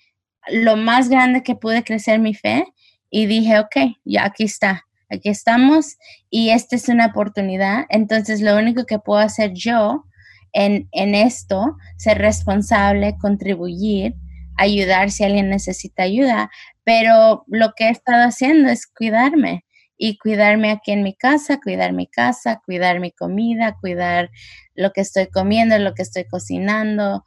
lo 0.49 0.77
más 0.77 1.09
grande 1.09 1.43
que 1.43 1.57
pude 1.57 1.83
crecer 1.83 2.19
mi 2.19 2.35
fe 2.35 2.65
y 3.11 3.27
dije, 3.27 3.59
ok, 3.59 3.77
ya 4.05 4.25
aquí 4.25 4.45
está, 4.45 4.85
aquí 5.09 5.29
estamos 5.29 5.97
y 6.31 6.51
esta 6.51 6.77
es 6.77 6.89
una 6.89 7.07
oportunidad. 7.07 7.85
Entonces 7.89 8.41
lo 8.41 8.57
único 8.57 8.85
que 8.85 8.99
puedo 8.99 9.21
hacer 9.21 9.53
yo 9.55 10.05
en, 10.53 10.89
en 10.93 11.15
esto, 11.15 11.77
ser 11.97 12.19
responsable, 12.19 13.17
contribuir, 13.19 14.15
ayudar 14.57 15.11
si 15.11 15.25
alguien 15.25 15.51
necesita 15.51 16.05
ayuda, 16.05 16.51
pero 16.83 17.45
lo 17.49 17.73
que 17.77 17.89
he 17.89 17.91
estado 17.91 18.25
haciendo 18.25 18.71
es 18.71 18.87
cuidarme 18.87 19.65
y 19.99 20.19
cuidarme 20.19 20.71
aquí 20.71 20.93
en 20.93 21.03
mi 21.03 21.15
casa, 21.15 21.61
cuidar 21.61 21.93
mi 21.93 22.07
casa, 22.07 22.61
cuidar 22.65 23.01
mi 23.01 23.13
comida, 23.13 23.77
cuidar 23.81 24.31
lo 24.75 24.93
que 24.93 25.01
estoy 25.01 25.29
comiendo, 25.29 25.79
lo 25.79 25.95
que 25.95 26.03
estoy 26.03 26.25
cocinando. 26.27 27.25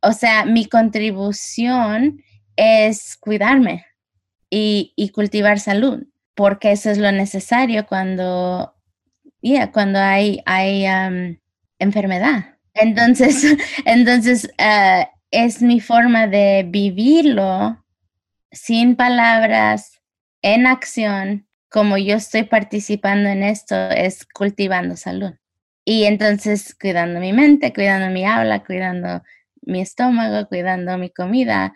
O 0.00 0.12
sea, 0.12 0.44
mi 0.44 0.66
contribución 0.66 2.22
es 2.56 3.16
cuidarme 3.16 3.86
y, 4.50 5.10
cultivar 5.14 5.58
salud, 5.58 6.04
porque 6.34 6.72
eso 6.72 6.90
es 6.90 6.98
lo 6.98 7.10
necesario 7.10 7.86
cuando, 7.86 8.74
cuando 9.72 9.98
hay, 9.98 10.42
hay 10.46 10.84
enfermedad. 11.78 12.56
Entonces, 12.74 13.56
entonces 13.84 14.50
eh, 14.58 15.06
es 15.30 15.62
mi 15.62 15.80
forma 15.80 16.26
de 16.26 16.64
vivirlo 16.68 17.84
sin 18.50 18.96
palabras, 18.96 20.00
en 20.42 20.66
acción, 20.66 21.46
como 21.72 21.96
yo 21.96 22.16
estoy 22.16 22.44
participando 22.44 23.30
en 23.30 23.42
esto, 23.42 23.74
es 23.90 24.26
cultivando 24.26 24.96
salud. 24.96 25.32
Y 25.84 26.04
entonces 26.04 26.76
cuidando 26.80 27.18
mi 27.18 27.32
mente, 27.32 27.72
cuidando 27.72 28.10
mi 28.10 28.24
habla, 28.24 28.62
cuidando 28.64 29.22
mi 29.62 29.80
estómago, 29.80 30.48
cuidando 30.48 30.98
mi 30.98 31.10
comida, 31.10 31.72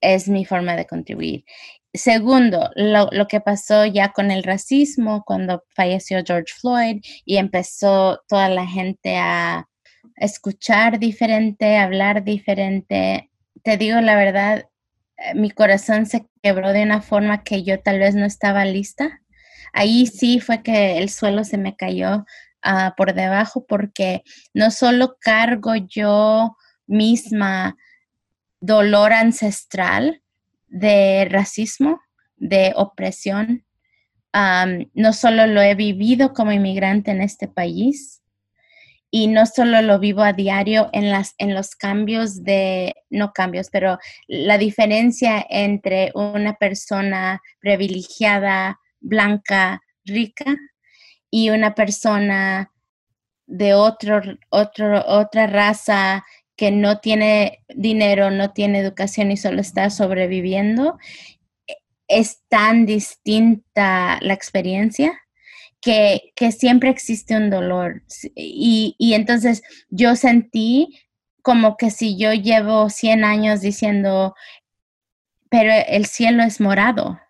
es 0.00 0.28
mi 0.28 0.44
forma 0.44 0.76
de 0.76 0.86
contribuir. 0.86 1.44
Segundo, 1.94 2.70
lo, 2.74 3.08
lo, 3.12 3.28
que 3.28 3.40
pasó 3.40 3.84
ya 3.84 4.12
con 4.12 4.30
el 4.30 4.42
racismo 4.42 5.22
cuando 5.26 5.62
falleció 5.76 6.22
George 6.26 6.52
Floyd 6.58 7.02
y 7.26 7.36
empezó 7.36 8.22
toda 8.26 8.48
la 8.48 8.66
gente 8.66 9.18
a 9.18 9.68
escuchar 10.16 10.98
diferente, 10.98 11.76
hablar 11.76 12.24
diferente. 12.24 13.30
Te 13.62 13.76
digo 13.76 14.00
la 14.00 14.16
verdad, 14.16 14.64
mi 15.34 15.50
corazón 15.50 16.06
se 16.06 16.26
quebró 16.42 16.72
de 16.72 16.82
una 16.82 17.02
forma 17.02 17.42
que 17.42 17.62
yo 17.62 17.80
tal 17.80 17.98
vez 17.98 18.14
no 18.14 18.24
estaba 18.24 18.64
lista. 18.64 19.20
Ahí 19.72 20.06
sí 20.06 20.40
fue 20.40 20.62
que 20.62 20.98
el 20.98 21.08
suelo 21.08 21.44
se 21.44 21.58
me 21.58 21.76
cayó 21.76 22.24
ah, 22.62 22.94
por 22.96 23.14
debajo 23.14 23.64
porque 23.66 24.22
no 24.52 24.70
solo 24.70 25.16
cargo 25.20 25.74
yo 25.76 26.56
misma 26.86 27.76
dolor 28.60 29.12
ancestral 29.12 30.22
de 30.68 31.26
racismo, 31.30 32.00
de 32.36 32.72
opresión, 32.76 33.64
no 34.32 35.12
solo 35.12 35.46
lo 35.46 35.60
he 35.60 35.74
vivido 35.74 36.32
como 36.32 36.52
inmigrante 36.52 37.10
en 37.10 37.20
este 37.20 37.48
país, 37.48 38.21
y 39.14 39.26
no 39.28 39.44
solo 39.44 39.82
lo 39.82 39.98
vivo 39.98 40.22
a 40.22 40.32
diario 40.32 40.88
en, 40.94 41.10
las, 41.10 41.34
en 41.36 41.54
los 41.54 41.76
cambios 41.76 42.42
de, 42.44 42.94
no 43.10 43.34
cambios, 43.34 43.68
pero 43.70 43.98
la 44.26 44.56
diferencia 44.56 45.46
entre 45.50 46.10
una 46.14 46.54
persona 46.54 47.42
privilegiada, 47.60 48.80
blanca, 49.00 49.82
rica 50.06 50.56
y 51.30 51.50
una 51.50 51.74
persona 51.74 52.72
de 53.46 53.74
otro, 53.74 54.22
otro, 54.48 55.04
otra 55.06 55.46
raza 55.46 56.24
que 56.56 56.70
no 56.70 56.98
tiene 57.00 57.62
dinero, 57.68 58.30
no 58.30 58.52
tiene 58.52 58.78
educación 58.78 59.30
y 59.30 59.36
solo 59.36 59.60
está 59.60 59.90
sobreviviendo, 59.90 60.96
es 62.08 62.40
tan 62.48 62.86
distinta 62.86 64.18
la 64.22 64.32
experiencia 64.32 65.21
que, 65.82 66.52
siempre 66.52 66.90
existe 66.90 67.36
un 67.36 67.50
dolor. 67.50 68.02
Y, 68.34 68.96
entonces 69.14 69.62
yo 69.90 70.16
sentí 70.16 71.00
como 71.42 71.76
que 71.76 71.90
si 71.90 72.16
yo 72.16 72.32
llevo 72.32 72.88
100 72.88 73.24
años 73.24 73.60
diciendo, 73.60 74.34
pero 75.50 75.72
el 75.88 76.06
cielo 76.06 76.44
es 76.44 76.60
morado. 76.60 77.20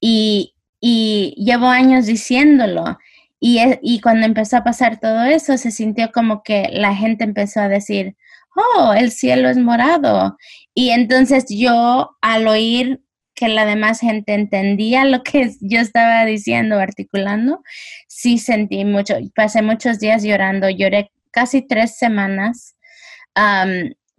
Y, 0.00 0.54
y 0.80 1.34
llevo 1.36 1.66
años 1.66 2.06
diciéndolo. 2.06 2.98
Y, 3.40 3.60
y, 3.82 4.00
cuando 4.00 4.26
empezó 4.26 4.56
a 4.58 4.64
pasar 4.64 5.00
todo 5.00 5.24
eso, 5.24 5.58
se 5.58 5.70
sintió 5.70 6.10
como 6.12 6.42
que 6.42 6.68
la 6.72 6.94
gente 6.94 7.24
empezó 7.24 7.60
a 7.60 7.68
decir, 7.68 8.16
oh, 8.56 8.92
el 8.92 9.10
cielo 9.10 9.48
es 9.48 9.58
morado. 9.58 10.36
Y 10.74 10.90
entonces 10.90 11.46
yo 11.48 12.16
al 12.20 12.46
oír 12.48 13.02
que 13.38 13.48
la 13.48 13.64
demás 13.64 14.00
gente 14.00 14.34
entendía 14.34 15.04
lo 15.04 15.22
que 15.22 15.52
yo 15.60 15.80
estaba 15.80 16.24
diciendo, 16.24 16.78
articulando, 16.78 17.62
sí 18.08 18.38
sentí 18.38 18.84
mucho, 18.84 19.14
pasé 19.34 19.62
muchos 19.62 19.98
días 19.98 20.22
llorando, 20.22 20.68
lloré 20.68 21.12
casi 21.30 21.62
tres 21.62 21.96
semanas 21.96 22.74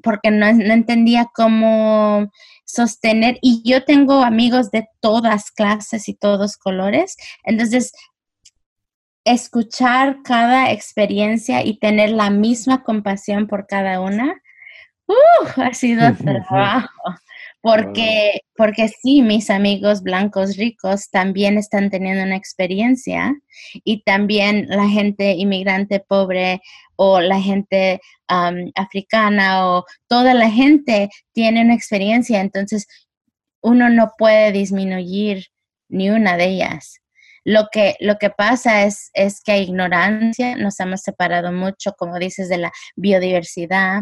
porque 0.01 0.31
no, 0.31 0.53
no 0.53 0.73
entendía 0.73 1.27
cómo 1.35 2.31
sostener 2.63 3.37
y 3.41 3.61
yo 3.69 3.83
tengo 3.83 4.23
amigos 4.23 4.71
de 4.71 4.87
todas 5.01 5.51
clases 5.51 6.07
y 6.07 6.13
todos 6.13 6.55
colores, 6.55 7.17
entonces 7.43 7.91
escuchar 9.25 10.23
cada 10.23 10.71
experiencia 10.71 11.65
y 11.65 11.77
tener 11.77 12.11
la 12.11 12.29
misma 12.29 12.83
compasión 12.83 13.47
por 13.47 13.67
cada 13.67 13.99
una, 13.99 14.41
uh, 15.07 15.61
ha 15.61 15.73
sido 15.73 16.15
trabajo. 16.47 17.15
Porque, 17.61 18.41
porque 18.59 18.89
sí, 18.89 19.21
mis 19.21 19.49
amigos 19.49 20.03
blancos 20.03 20.57
ricos 20.57 21.09
también 21.09 21.57
están 21.57 21.89
teniendo 21.89 22.23
una 22.23 22.35
experiencia 22.35 23.33
y 23.85 24.03
también 24.03 24.67
la 24.67 24.89
gente 24.89 25.31
inmigrante 25.31 26.01
pobre 26.01 26.61
o 26.97 27.21
la 27.21 27.39
gente 27.39 28.01
africana 28.75 29.65
o 29.65 29.85
toda 30.09 30.33
la 30.33 30.51
gente 30.51 31.07
tiene 31.31 31.61
una 31.61 31.73
experiencia, 31.73 32.41
entonces 32.41 32.85
uno 33.61 33.87
no 33.87 34.11
puede 34.17 34.51
disminuir 34.51 35.45
ni 35.87 36.09
una 36.09 36.35
de 36.35 36.47
ellas. 36.47 36.99
Lo 37.45 37.69
que, 37.71 37.95
lo 38.01 38.17
que 38.17 38.29
pasa 38.29 38.83
es, 38.83 39.09
es 39.13 39.39
que 39.41 39.59
ignorancia, 39.59 40.57
nos 40.57 40.77
hemos 40.81 40.99
separado 40.99 41.53
mucho, 41.53 41.93
como 41.93 42.19
dices, 42.19 42.49
de 42.49 42.57
la 42.57 42.73
biodiversidad, 42.97 44.01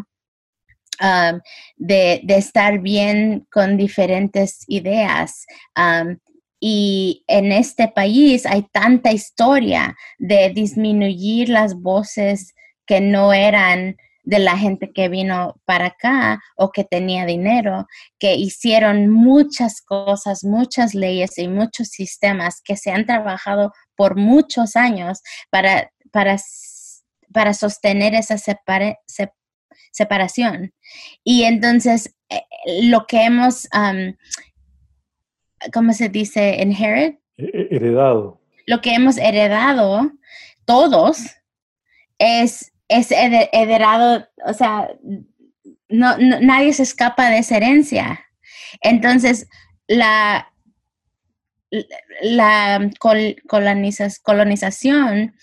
Um, 1.00 1.42
de, 1.76 2.24
estar 2.28 2.80
bien 2.80 3.46
con 3.52 3.78
diferentes 3.78 4.64
ideas. 4.68 5.46
Um, 5.76 6.18
y 6.60 7.24
en 7.28 7.52
este 7.52 7.88
país 7.88 8.48
hay 8.48 8.64
tanta 8.72 9.12
historia 9.12 9.96
de 10.18 10.50
disminuir 10.50 11.50
las 11.50 11.76
voces 11.76 12.56
que 12.88 13.00
no 13.00 13.32
eran 13.32 13.96
de 14.24 14.40
la 14.40 14.58
gente 14.58 14.92
que 14.92 15.08
vino 15.08 15.62
para 15.66 15.88
acá 15.88 16.42
o 16.56 16.72
que 16.72 16.84
tenía 16.84 17.26
dinero, 17.26 17.86
que 18.18 18.36
hicieron 18.36 19.10
muchas 19.10 19.82
cosas, 19.82 20.44
muchas 20.44 20.96
leyes 20.96 21.38
y 21.38 21.48
muchos 21.48 21.90
sistemas 21.90 22.60
que 22.64 22.76
se 22.76 22.92
han 22.92 23.06
trabajado 23.06 23.72
por 23.96 24.18
muchos 24.18 24.76
años 24.76 25.22
para, 25.52 25.92
para, 26.12 26.38
para 27.32 27.54
sostener 27.54 28.16
esa 28.16 28.38
separación 28.38 28.98
separación. 29.92 30.74
Y 31.24 31.44
entonces, 31.44 32.16
eh, 32.30 32.42
lo 32.82 33.06
que 33.08 33.24
hemos, 33.24 33.68
¿cómo 35.74 35.94
se 35.94 36.10
dice? 36.10 36.58
Inherit. 36.62 37.20
E, 37.38 37.68
heredado. 37.72 38.42
Lo 38.66 38.82
que 38.82 38.94
hemos 38.94 39.18
heredado 39.18 40.12
todos 40.66 41.20
es, 42.18 42.74
es 42.90 43.12
heredado, 43.12 44.28
o 44.46 44.54
sea, 44.54 44.90
no, 45.90 46.18
nadie 46.18 46.74
se 46.74 46.84
escapa 46.84 47.30
de 47.30 47.40
esa 47.40 47.58
herencia. 47.58 48.26
Entonces, 48.82 49.48
la, 49.88 50.52
la 52.22 52.90
colonización 54.24 55.36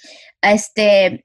este, 0.42 1.24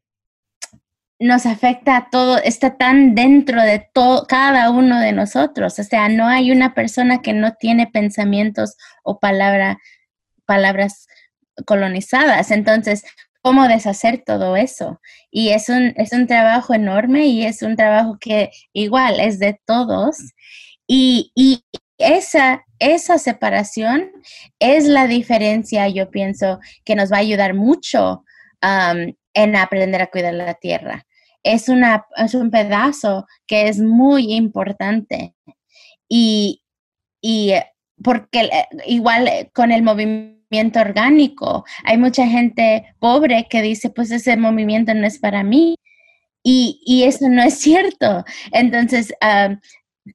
nos 1.20 1.46
afecta 1.46 1.98
a 1.98 2.10
todo, 2.10 2.38
está 2.38 2.78
tan 2.78 3.14
dentro 3.14 3.62
de 3.62 3.86
todo, 3.94 4.26
cada 4.26 4.72
uno 4.72 5.00
de 5.00 5.12
nosotros. 5.12 5.78
O 5.78 5.84
sea, 5.84 6.08
no 6.08 6.28
hay 6.28 6.52
una 6.52 6.74
persona 6.74 7.22
que 7.22 7.34
no 7.34 7.54
tiene 7.56 7.88
pensamientos 7.88 8.78
o 9.04 9.20
palabra, 9.20 9.80
palabras 10.46 11.08
colonizadas. 11.66 12.52
Entonces, 12.52 13.04
¿cómo 13.42 13.68
deshacer 13.68 14.24
todo 14.26 14.56
eso? 14.56 15.02
Y 15.30 15.50
es 15.50 15.68
un, 15.68 15.94
es 15.98 16.14
un 16.14 16.26
trabajo 16.26 16.74
enorme 16.74 17.26
y 17.28 17.44
es 17.46 17.64
un 17.64 17.76
trabajo 17.76 18.18
que 18.20 18.52
igual 18.72 19.20
es 19.20 19.40
de 19.40 19.60
todos. 19.66 20.18
Y, 20.88 21.34
y 21.36 21.66
esa, 21.98 22.64
esa 22.80 23.18
separación 23.18 24.10
es 24.60 24.86
la 24.86 25.06
diferencia, 25.06 25.90
yo 25.90 26.10
pienso, 26.12 26.60
que 26.86 26.96
nos 26.96 27.12
va 27.12 27.18
a 27.18 27.20
ayudar 27.20 27.54
mucho 27.54 28.24
en 28.62 29.56
aprender 29.56 30.02
a 30.02 30.08
cuidar 30.08 30.34
la 30.34 30.54
tierra 30.54 31.06
es, 31.54 31.70
una, 31.70 32.06
es 32.16 32.34
un 32.34 32.52
pedazo 32.52 33.26
que 33.48 33.68
es 33.68 33.80
muy 33.80 34.34
importante. 34.34 35.36
Y, 36.08 36.62
eh, 37.22 37.66
porque 38.04 38.42
eh, 38.42 38.68
igual 38.86 39.28
eh, 39.28 39.52
con 39.54 39.72
el 39.72 39.84
movimiento 39.84 40.80
orgánico, 40.80 41.66
hay 41.84 41.98
mucha 41.98 42.26
gente 42.28 42.94
pobre 43.00 43.48
que 43.50 43.62
dice, 43.62 43.90
pues 43.90 44.12
ese 44.12 44.38
movimiento 44.38 44.94
no 44.94 45.06
es 45.06 45.20
para 45.20 45.44
mí. 45.44 45.76
Y, 46.44 47.04
eso 47.06 47.30
no 47.30 47.44
es 47.44 47.60
cierto. 47.60 48.24
Entonces, 48.52 49.14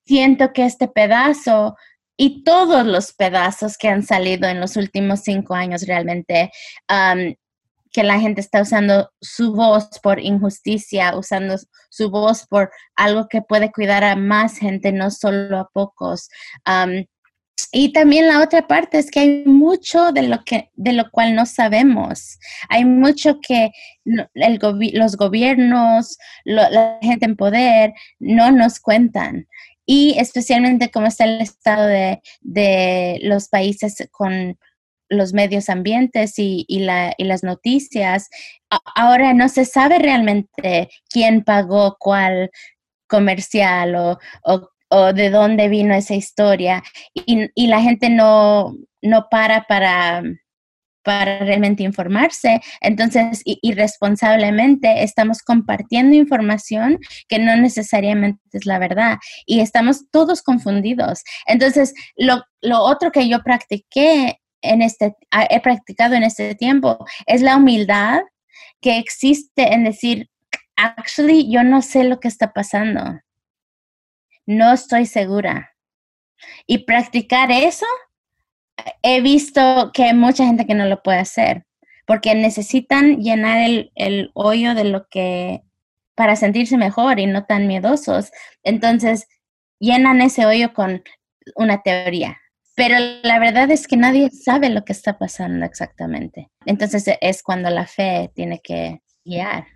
siento 0.04 0.52
que 0.52 0.64
este 0.64 0.88
pedazo 0.88 1.76
y 2.16 2.42
todos 2.44 2.86
los 2.86 3.12
pedazos 3.12 3.76
que 3.76 3.88
han 3.88 4.02
salido 4.02 4.48
en 4.48 4.60
los 4.60 4.76
últimos 4.76 5.20
cinco 5.20 5.54
años 5.54 5.86
realmente 5.86 6.50
que 7.94 8.02
la 8.02 8.18
gente 8.18 8.40
está 8.40 8.60
usando 8.60 9.12
su 9.20 9.54
voz 9.54 9.88
por 10.02 10.18
injusticia, 10.18 11.16
usando 11.16 11.54
su 11.90 12.10
voz 12.10 12.44
por 12.44 12.72
algo 12.96 13.28
que 13.28 13.40
puede 13.40 13.70
cuidar 13.70 14.02
a 14.02 14.16
más 14.16 14.58
gente, 14.58 14.90
no 14.90 15.12
solo 15.12 15.58
a 15.58 15.70
pocos. 15.72 16.28
y 17.72 17.92
también 17.92 18.26
la 18.26 18.42
otra 18.42 18.66
parte 18.66 18.98
es 18.98 19.10
que 19.12 19.20
hay 19.20 19.44
mucho 19.46 20.10
de 20.10 20.22
lo 20.22 20.42
que 20.44 20.70
de 20.74 20.92
lo 20.92 21.08
cual 21.12 21.36
no 21.36 21.46
sabemos. 21.46 22.38
Hay 22.68 22.84
mucho 22.84 23.38
que 23.40 23.70
el 24.04 24.58
los 24.94 25.16
gobiernos, 25.16 26.18
la 26.44 26.98
gente 27.00 27.26
en 27.26 27.36
poder 27.36 27.94
no 28.18 28.50
nos 28.50 28.80
cuentan. 28.80 29.46
Y 29.86 30.16
especialmente 30.18 30.90
cómo 30.90 31.06
está 31.06 31.24
el 31.24 31.40
estado 31.40 31.86
de, 31.86 32.22
de 32.40 33.20
los 33.22 33.48
países 33.48 34.08
con 34.10 34.58
los 35.08 35.32
medios 35.32 35.68
ambientes 35.68 36.34
y, 36.36 36.66
las 36.78 37.42
noticias, 37.42 38.28
ahora 38.94 39.32
no 39.34 39.48
se 39.48 39.64
sabe 39.64 39.98
realmente 39.98 40.90
quién 41.08 41.44
pagó 41.44 41.96
cuál 41.98 42.50
comercial 43.08 44.18
o, 44.44 45.12
de 45.12 45.30
dónde 45.30 45.68
vino 45.68 45.94
esa 45.94 46.14
historia 46.14 46.82
y, 47.14 47.66
la 47.66 47.80
gente 47.80 48.10
no, 48.10 48.76
no 49.02 49.26
para 49.30 49.64
para 49.64 50.22
para 51.04 51.38
realmente 51.38 51.84
informarse. 51.84 52.60
Entonces, 52.80 53.42
irresponsablemente 53.44 55.04
estamos 55.04 55.42
compartiendo 55.42 56.16
información 56.16 56.98
que 57.28 57.38
no 57.38 57.56
necesariamente 57.56 58.40
es 58.52 58.66
la 58.66 58.78
verdad 58.78 59.18
y 59.46 59.60
estamos 59.60 60.10
todos 60.10 60.42
confundidos. 60.42 61.22
Entonces, 61.46 61.94
lo, 62.16 62.42
lo 62.62 62.80
otro 62.80 63.12
que 63.12 63.28
yo 63.28 63.42
practiqué 63.42 64.40
en 64.64 64.82
este, 64.82 65.14
he 65.50 65.60
practicado 65.60 66.14
en 66.14 66.24
este 66.24 66.54
tiempo 66.54 66.98
es 67.26 67.42
la 67.42 67.56
humildad 67.56 68.22
que 68.80 68.98
existe 68.98 69.72
en 69.72 69.84
decir, 69.84 70.30
actually, 70.76 71.50
yo 71.50 71.62
no 71.62 71.82
sé 71.82 72.04
lo 72.04 72.20
que 72.20 72.28
está 72.28 72.52
pasando. 72.52 73.20
No 74.46 74.72
estoy 74.72 75.06
segura. 75.06 75.72
Y 76.66 76.84
practicar 76.84 77.50
eso, 77.50 77.86
he 79.02 79.20
visto 79.20 79.90
que 79.94 80.04
hay 80.04 80.14
mucha 80.14 80.44
gente 80.44 80.66
que 80.66 80.74
no 80.74 80.86
lo 80.86 81.02
puede 81.02 81.18
hacer, 81.18 81.64
porque 82.06 82.34
necesitan 82.34 83.22
llenar 83.22 83.58
el, 83.58 83.92
el 83.94 84.30
hoyo 84.34 84.74
de 84.74 84.84
lo 84.84 85.06
que, 85.08 85.62
para 86.14 86.36
sentirse 86.36 86.76
mejor 86.76 87.20
y 87.20 87.26
no 87.26 87.44
tan 87.44 87.66
miedosos. 87.66 88.30
Entonces, 88.62 89.26
llenan 89.78 90.20
ese 90.20 90.46
hoyo 90.46 90.74
con 90.74 91.02
una 91.56 91.82
teoría, 91.82 92.38
pero 92.74 92.96
la 93.22 93.38
verdad 93.38 93.70
es 93.70 93.86
que 93.86 93.96
nadie 93.96 94.30
sabe 94.30 94.70
lo 94.70 94.84
que 94.84 94.92
está 94.92 95.18
pasando 95.18 95.64
exactamente. 95.64 96.50
Entonces 96.66 97.06
e, 97.08 97.18
es 97.20 97.42
cuando 97.42 97.70
la 97.70 97.86
fe 97.86 98.30
tiene 98.34 98.60
que 98.62 99.02
guiar. 99.24 99.66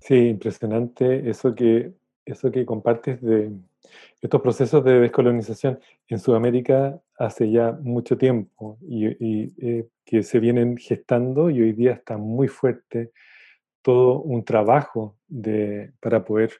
Sí, 0.00 0.28
impresionante 0.28 1.28
eso 1.28 1.54
que 1.54 1.92
eso 2.26 2.50
que 2.50 2.64
compartes 2.64 3.20
de 3.20 3.52
estos 4.20 4.40
procesos 4.40 4.82
de 4.84 5.00
descolonización 5.00 5.78
en 6.08 6.18
Sudamérica 6.18 6.98
hace 7.18 7.50
ya 7.50 7.72
mucho 7.72 8.16
tiempo 8.16 8.78
y, 8.80 9.06
eh, 9.06 9.86
que 10.04 10.22
se 10.22 10.40
vienen 10.40 10.76
gestando 10.76 11.50
y 11.50 11.60
hoy 11.60 11.72
día 11.72 11.92
está 11.92 12.16
muy 12.16 12.48
fuerte 12.48 13.12
todo 13.82 14.20
un 14.22 14.44
trabajo 14.44 15.18
de, 15.28 15.92
para 16.00 16.24
poder 16.24 16.52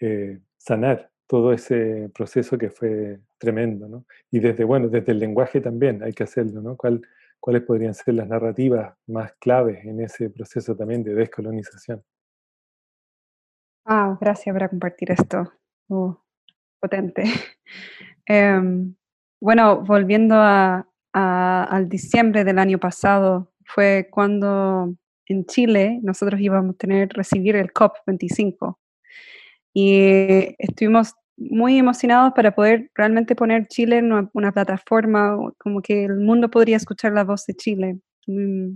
eh, 0.00 0.40
sanar 0.58 1.10
todo 1.28 1.52
ese 1.52 2.10
proceso 2.14 2.56
que 2.58 2.70
fue 2.70 3.20
tremendo, 3.36 3.86
¿no? 3.86 4.06
Y 4.30 4.40
desde, 4.40 4.64
bueno, 4.64 4.88
desde 4.88 5.12
el 5.12 5.18
lenguaje 5.20 5.60
también 5.60 6.02
hay 6.02 6.12
que 6.12 6.24
hacerlo, 6.24 6.62
¿no? 6.62 6.76
¿Cuáles 6.76 7.62
podrían 7.62 7.94
ser 7.94 8.14
las 8.14 8.26
narrativas 8.26 8.96
más 9.06 9.32
claves 9.38 9.84
en 9.84 10.00
ese 10.00 10.30
proceso 10.30 10.74
también 10.74 11.04
de 11.04 11.14
descolonización? 11.14 12.02
Ah, 13.84 14.16
gracias 14.20 14.56
por 14.56 14.68
compartir 14.70 15.12
esto. 15.12 15.52
Uh, 15.88 16.14
potente. 16.80 17.24
Em, 18.30 18.94
bueno, 19.40 19.82
volviendo 19.86 20.34
a, 20.36 20.86
al 21.14 21.88
diciembre 21.88 22.44
del 22.44 22.58
año 22.58 22.78
pasado, 22.78 23.54
fue 23.64 24.08
cuando 24.10 24.94
en 25.24 25.46
Chile 25.46 25.98
nosotros 26.02 26.38
íbamos 26.38 26.74
a 26.74 26.78
tener, 26.78 27.08
recibir 27.08 27.56
el 27.56 27.72
COP25. 27.72 28.76
Y 29.80 30.56
estuvimos 30.58 31.14
muy 31.36 31.78
emocionados 31.78 32.32
para 32.34 32.52
poder 32.52 32.90
realmente 32.96 33.36
poner 33.36 33.68
Chile 33.68 33.98
en 33.98 34.12
una, 34.12 34.50
plataforma, 34.50 35.38
como 35.56 35.82
que 35.82 36.06
el 36.06 36.16
mundo 36.16 36.50
podría 36.50 36.76
escuchar 36.76 37.12
la 37.12 37.22
voz 37.22 37.46
de 37.46 37.54
Chile 37.54 38.00
mm, 38.26 38.74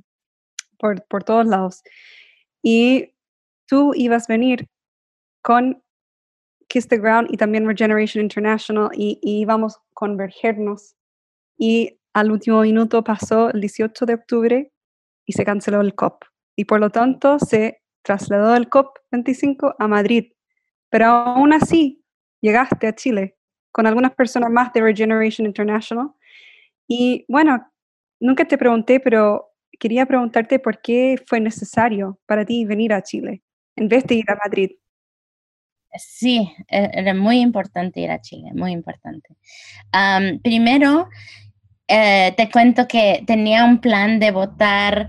por, 0.79 1.05
por 1.09 1.25
todos 1.25 1.45
lados. 1.45 1.83
Y 2.63 3.15
tú 3.67 3.95
ibas 3.97 4.31
a 4.31 4.35
venir 4.35 4.69
con 5.43 5.83
Kiss 6.69 6.87
the 6.87 6.99
Ground 6.99 7.31
y 7.33 7.37
también 7.37 7.67
Regeneration 7.67 8.23
International 8.23 8.89
y, 8.95 9.19
íbamos 9.23 9.79
a 9.79 9.81
convergernos. 9.95 10.95
Y 11.59 11.99
al 12.15 12.31
último 12.31 12.63
minuto 12.63 13.03
pasó 13.03 13.51
el 13.51 13.61
18 13.61 14.07
de 14.07 14.15
octubre 14.15 14.73
y 15.27 15.33
se 15.33 15.45
canceló 15.45 15.81
el 15.81 15.97
COP. 15.97 16.23
Y 16.55 16.67
por 16.67 16.79
lo 16.79 16.91
tanto 16.91 17.41
se 17.41 17.83
trasladó 18.03 18.55
el 18.55 18.69
COP 18.69 18.99
25 19.11 19.75
a 19.81 19.89
Madrid. 19.89 20.33
Pero 20.93 21.07
aún 21.07 21.55
así 21.55 22.05
llegaste 22.43 22.87
a 22.87 22.95
Chile 22.95 23.35
con 23.73 23.87
algunas 23.87 24.15
personas 24.15 24.51
más 24.51 24.75
de 24.75 24.83
Regeneration 24.83 25.47
International. 25.47 26.11
Y 26.87 27.25
bueno, 27.29 27.67
nunca 28.21 28.45
te 28.45 28.59
pregunté, 28.59 29.01
pero 29.01 29.49
quería 29.81 30.05
preguntarte 30.05 30.59
por 30.59 30.83
qué 30.83 31.17
fue 31.27 31.41
necesario 31.41 32.21
para 32.27 32.45
ti 32.45 32.67
venir 32.67 32.93
a 32.93 33.03
Chile 33.03 33.43
en 33.75 33.89
vez 33.89 34.05
de 34.05 34.17
ir 34.17 34.31
a 34.31 34.37
Madrid. 34.37 34.73
Sí, 35.97 36.53
e, 36.69 36.91
era 36.93 37.15
muy 37.15 37.41
importante 37.41 38.01
ir 38.01 38.11
a 38.11 38.21
Chile, 38.21 38.51
muy 38.55 38.73
importante. 38.73 39.35
primero, 40.43 41.09
eh, 41.89 42.35
te 42.37 42.51
cuento 42.51 42.87
que 42.87 43.25
tenía 43.27 43.65
un 43.65 43.81
plan 43.81 44.21
de 44.21 44.31
botar 44.31 45.09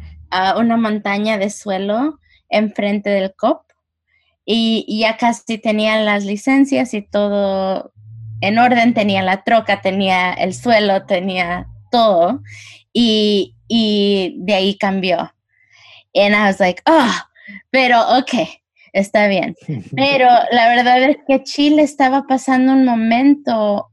una 0.58 0.78
montaña 0.78 1.38
de 1.38 1.50
suelo 1.50 2.20
enfrente 2.50 3.10
del 3.10 3.36
COP 3.36 3.73
y, 4.46 5.00
ya 5.00 5.18
casi 5.18 5.58
tenía 5.58 6.02
las 6.02 6.26
licencias 6.26 6.94
y 6.94 7.02
todo 7.02 7.94
en 8.42 8.60
orden, 8.60 8.94
tenía 8.94 9.22
la 9.22 9.44
troca, 9.44 9.82
tenía 9.82 10.34
el 10.34 10.54
suelo, 10.54 11.06
tenía 11.06 11.68
todo 11.92 12.42
y, 12.92 13.56
y 13.68 14.36
de 14.40 14.54
ahí 14.54 14.78
cambió. 14.78 15.34
And 16.16 16.36
I 16.36 16.48
was 16.48 16.60
like, 16.60 16.82
oh, 16.86 17.14
pero 17.72 18.02
ok, 18.18 18.34
está 18.92 19.28
bien. 19.28 19.56
Pero 19.96 20.28
la 20.52 20.70
verdad 20.70 21.02
es 21.04 21.18
que 21.28 21.44
Chile 21.44 21.82
estaba 21.82 22.28
pasando 22.28 22.74
un 22.74 22.86
momento 22.86 23.90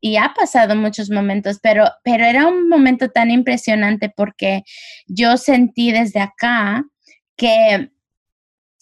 y 0.00 0.16
ha 0.16 0.34
pasado 0.34 0.74
muchos 0.74 1.10
momentos, 1.10 1.60
pero, 1.62 1.84
pero 2.02 2.24
era 2.24 2.48
un 2.48 2.68
momento 2.68 3.10
tan 3.10 3.30
impresionante 3.30 4.08
porque 4.08 4.64
yo 5.06 5.36
sentí 5.36 5.92
desde 5.92 6.18
acá 6.18 6.84
que 7.36 7.90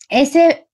ese 0.09 0.67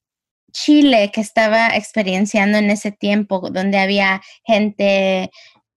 Chile 0.56 1.10
que 1.12 1.20
estaba 1.20 1.76
experienciando 1.76 2.56
en 2.56 2.70
ese 2.70 2.90
tiempo, 2.90 3.50
donde 3.50 3.78
había 3.78 4.22
gente 4.42 5.30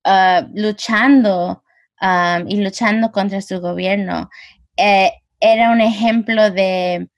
ah, 0.05 0.47
luchando 0.53 1.63
ah, 1.99 2.41
y 2.47 2.61
luchando 2.61 3.11
contra 3.11 3.41
su 3.41 3.59
gobierno, 3.59 4.29
eh, 4.77 5.11
era 5.41 5.71
un 5.71 5.81
ejemplo 5.81 6.49
de 6.51 7.09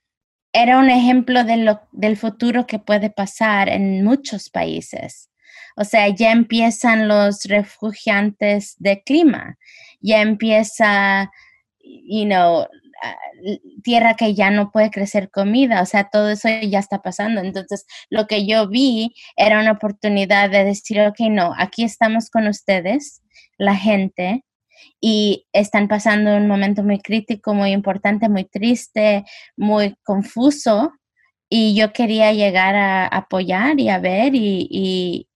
era 0.52 0.78
un 0.78 0.90
ejemplo 0.90 1.42
lo, 1.44 1.80
del 1.92 2.16
futuro 2.16 2.66
que 2.66 2.78
puede 2.78 3.10
pasar 3.10 3.68
en 3.68 4.04
muchos 4.04 4.50
países. 4.50 5.30
O 5.76 5.84
sea, 5.84 6.08
ya 6.08 6.32
empiezan 6.32 7.08
los 7.08 7.44
refugiantes 7.44 8.74
de 8.78 9.02
clima, 9.02 9.56
ya 10.00 10.20
empieza, 10.20 11.30
you 11.80 12.26
know, 12.26 12.66
tierra 13.82 14.14
que 14.14 14.34
ya 14.34 14.50
no 14.50 14.70
puede 14.70 14.90
crecer 14.90 15.30
comida, 15.30 15.82
o 15.82 15.86
sea, 15.86 16.08
todo 16.10 16.30
eso 16.30 16.48
ya 16.48 16.78
está 16.78 17.02
pasando. 17.02 17.40
Entonces, 17.40 17.86
lo 18.10 18.26
que 18.26 18.46
yo 18.46 18.68
vi 18.68 19.14
era 19.36 19.60
una 19.60 19.72
oportunidad 19.72 20.50
de 20.50 20.64
decir, 20.64 21.00
ok, 21.00 21.20
no, 21.30 21.52
aquí 21.58 21.84
estamos 21.84 22.30
con 22.30 22.46
ustedes, 22.46 23.22
la 23.58 23.76
gente, 23.76 24.44
y 25.00 25.46
están 25.52 25.88
pasando 25.88 26.36
un 26.36 26.48
momento 26.48 26.82
muy 26.84 27.00
crítico, 27.00 27.54
muy 27.54 27.72
importante, 27.72 28.28
muy 28.28 28.44
triste, 28.44 29.24
muy 29.56 29.96
confuso. 30.04 30.92
Y 31.48 31.74
yo 31.74 31.92
quería 31.92 32.32
llegar 32.32 32.74
a 32.76 33.06
apoyar 33.06 33.78
y 33.80 33.88
a 33.88 33.98
ver 33.98 34.32
y, 34.34 35.28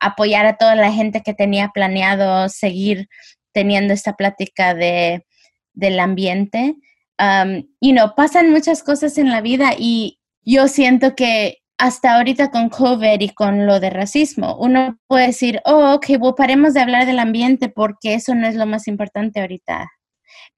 apoyar 0.00 0.46
a 0.46 0.56
toda 0.56 0.74
la 0.74 0.92
gente 0.92 1.22
que 1.22 1.34
tenía 1.34 1.68
planeado 1.68 2.48
seguir 2.48 3.08
teniendo 3.52 3.94
esta 3.94 4.14
plática 4.14 4.74
de, 4.74 5.24
del 5.72 6.00
ambiente. 6.00 6.76
Um, 7.18 7.68
you 7.80 7.92
know, 7.92 8.14
pasan 8.16 8.50
muchas 8.50 8.82
cosas 8.82 9.18
en 9.18 9.30
la 9.30 9.40
vida 9.40 9.72
y 9.78 10.18
yo 10.44 10.68
siento 10.68 11.14
que 11.14 11.62
hasta 11.78 12.16
ahorita 12.16 12.50
con 12.50 12.68
COVID 12.68 13.20
y 13.20 13.30
con 13.30 13.66
lo 13.66 13.80
de 13.80 13.90
racismo, 13.90 14.56
uno 14.56 14.98
puede 15.08 15.26
decir, 15.28 15.60
oh, 15.64 15.94
ok, 15.94 16.10
well, 16.20 16.34
paremos 16.36 16.74
de 16.74 16.80
hablar 16.80 17.06
del 17.06 17.18
ambiente 17.18 17.68
porque 17.68 18.14
eso 18.14 18.36
no 18.36 18.46
es 18.46 18.54
lo 18.54 18.66
más 18.66 18.86
importante 18.86 19.40
ahorita. 19.40 19.90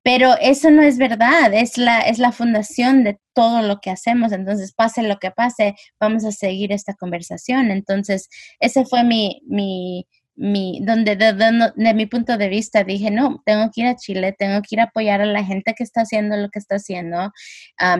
Pero 0.02 0.34
eso 0.38 0.70
no 0.70 0.82
es 0.82 0.98
verdad, 0.98 1.54
es 1.54 1.78
la, 1.78 2.00
es 2.00 2.18
la 2.18 2.30
fundación 2.30 3.04
de 3.04 3.18
todo 3.32 3.62
lo 3.62 3.80
que 3.80 3.88
hacemos. 3.88 4.32
Entonces, 4.32 4.74
pase 4.74 5.02
lo 5.02 5.16
que 5.16 5.30
pase, 5.30 5.74
vamos 5.98 6.26
a 6.26 6.30
seguir 6.30 6.72
esta 6.72 6.92
conversación. 6.92 7.70
Entonces, 7.70 8.28
ese 8.60 8.84
fue 8.84 9.02
mi, 9.02 9.40
mi, 9.46 10.06
mi, 10.36 10.80
donde 10.82 11.16
de, 11.16 11.94
mi 11.94 12.06
punto 12.06 12.36
de 12.36 12.48
vista 12.48 12.84
dije, 12.84 13.10
no, 13.10 13.42
tengo 13.44 13.70
que 13.72 13.82
ir 13.82 13.86
a 13.86 13.96
Chile, 13.96 14.34
tengo 14.36 14.60
que 14.62 14.76
ir 14.76 14.80
a 14.80 14.84
apoyar 14.84 15.20
a 15.20 15.26
la 15.26 15.44
gente 15.44 15.74
que 15.74 15.84
está 15.84 16.02
haciendo 16.02 16.36
lo 16.36 16.48
que 16.50 16.58
está 16.58 16.76
haciendo. 16.76 17.32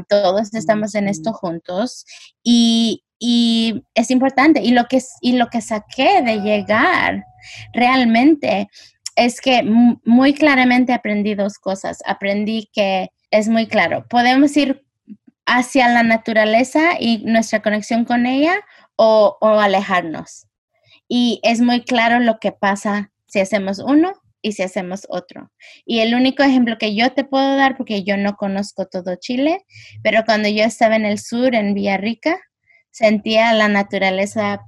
todos 0.08 0.54
estamos 0.54 0.94
en 0.94 1.08
esto 1.08 1.32
juntos. 1.32 2.04
Y, 2.42 3.04
y 3.18 3.84
es 3.94 4.10
importante. 4.10 4.62
Y 4.62 4.72
lo 4.72 4.86
que, 4.86 5.00
y 5.20 5.32
lo 5.32 5.48
que 5.48 5.60
saqué 5.60 6.22
de 6.22 6.40
llegar 6.40 7.24
realmente 7.72 8.68
es 9.16 9.40
que 9.40 9.62
muy 9.62 10.34
claramente 10.34 10.92
aprendí 10.92 11.34
dos 11.34 11.58
cosas. 11.58 11.98
Aprendí 12.06 12.68
que 12.72 13.10
es 13.30 13.48
muy 13.48 13.66
claro, 13.66 14.06
podemos 14.08 14.56
ir 14.56 14.84
hacia 15.46 15.88
la 15.88 16.02
naturaleza 16.02 16.92
y 16.98 17.18
nuestra 17.24 17.60
conexión 17.62 18.04
con 18.04 18.26
ella 18.26 18.54
o, 18.96 19.36
o 19.40 19.48
alejarnos. 19.48 20.46
Y 21.08 21.40
es 21.42 21.60
muy 21.60 21.82
claro 21.82 22.20
lo 22.20 22.38
que 22.38 22.52
pasa 22.52 23.12
si 23.26 23.40
hacemos 23.40 23.78
uno 23.78 24.12
y 24.42 24.52
si 24.52 24.62
hacemos 24.62 25.06
otro. 25.08 25.50
Y 25.84 26.00
el 26.00 26.14
único 26.14 26.42
ejemplo 26.42 26.76
que 26.78 26.94
yo 26.94 27.12
te 27.12 27.24
puedo 27.24 27.56
dar, 27.56 27.76
porque 27.76 28.04
yo 28.04 28.16
no 28.16 28.36
conozco 28.36 28.86
todo 28.86 29.16
Chile, 29.16 29.64
pero 30.02 30.24
cuando 30.24 30.48
yo 30.48 30.64
estaba 30.64 30.96
en 30.96 31.06
el 31.06 31.18
sur, 31.18 31.54
en 31.54 31.74
Villarrica, 31.74 32.38
sentía 32.90 33.52
la 33.54 33.68
naturaleza 33.68 34.60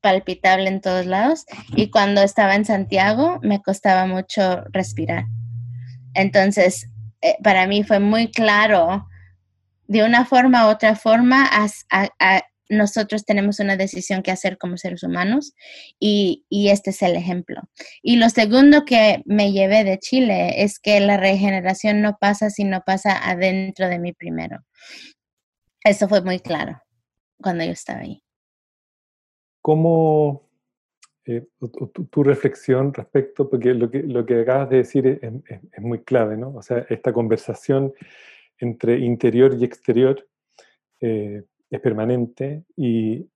palpitable 0.00 0.68
en 0.68 0.80
todos 0.80 1.06
lados 1.06 1.44
y 1.74 1.90
cuando 1.90 2.22
estaba 2.22 2.54
en 2.54 2.64
Santiago 2.64 3.40
me 3.42 3.60
costaba 3.60 4.06
mucho 4.06 4.62
respirar. 4.70 5.24
Entonces, 6.14 6.88
eh, 7.20 7.36
para 7.42 7.66
mí 7.66 7.82
fue 7.82 7.98
muy 7.98 8.30
claro, 8.30 9.06
de 9.86 10.04
una 10.04 10.24
forma 10.24 10.66
u 10.66 10.70
otra 10.70 10.94
forma, 10.94 11.48
nosotros 12.68 13.24
tenemos 13.24 13.60
una 13.60 13.76
decisión 13.76 14.22
que 14.22 14.30
hacer 14.30 14.58
como 14.58 14.76
seres 14.76 15.02
humanos 15.02 15.54
y, 15.98 16.44
y, 16.48 16.68
este 16.68 16.90
es 16.90 17.02
el 17.02 17.16
ejemplo. 17.16 17.62
Y 18.02 18.16
lo 18.16 18.28
segundo 18.30 18.84
que 18.84 19.22
me 19.24 19.52
llevé 19.52 19.84
de 19.84 19.98
Chile 19.98 20.62
es 20.62 20.78
que 20.78 21.00
la 21.00 21.16
regeneración 21.16 22.00
no 22.00 22.18
pasa 22.20 22.50
si 22.50 22.64
no 22.64 22.82
pasa 22.84 23.28
adentro 23.28 23.88
de 23.88 23.98
mí 23.98 24.12
primero. 24.12 24.64
Eso 25.84 26.08
fue 26.08 26.22
muy 26.22 26.40
claro 26.40 26.82
cuando 27.40 27.64
yo 27.64 27.72
estaba 27.72 28.00
ahí. 28.00 28.22
¿Cómo 29.60 30.48
eh, 31.30 31.46
tu, 32.10 32.22
reflexión 32.22 32.94
respecto, 32.94 33.50
porque 33.50 33.74
lo 33.74 33.90
que, 33.90 34.02
lo 34.02 34.24
que 34.24 34.40
acabas 34.40 34.70
de 34.70 34.78
decir 34.78 35.06
es, 35.06 35.82
muy 35.82 36.02
clave, 36.02 36.38
¿no? 36.38 36.54
O 36.54 36.62
sea, 36.62 36.86
esta 36.88 37.12
conversación 37.12 37.92
entre 38.56 38.98
interior 38.98 39.54
y 39.54 39.64
exterior 39.64 40.26
eh, 41.02 41.42
es 41.70 41.80
permanente 41.80 42.64
y, 42.76 43.28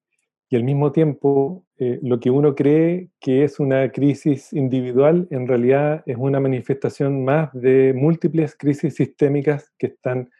y 0.49 0.57
al 0.57 0.65
mismo 0.65 0.93
tiempo 0.93 1.65
eh, 1.79 1.99
lo 2.03 2.21
que 2.21 2.31
uno 2.31 2.55
cree 2.55 3.11
que 3.21 3.45
es 3.45 3.59
una 3.59 3.91
crisis 3.91 4.53
individual 4.53 5.27
en 5.31 5.49
realidad 5.49 6.03
es 6.07 6.17
una 6.19 6.41
manifestación 6.41 7.25
más 7.25 7.51
de 7.55 7.93
múltiples 7.95 8.55
crisis 8.57 8.95
sistémicas 8.95 9.73
que 9.79 9.87
están 9.87 10.31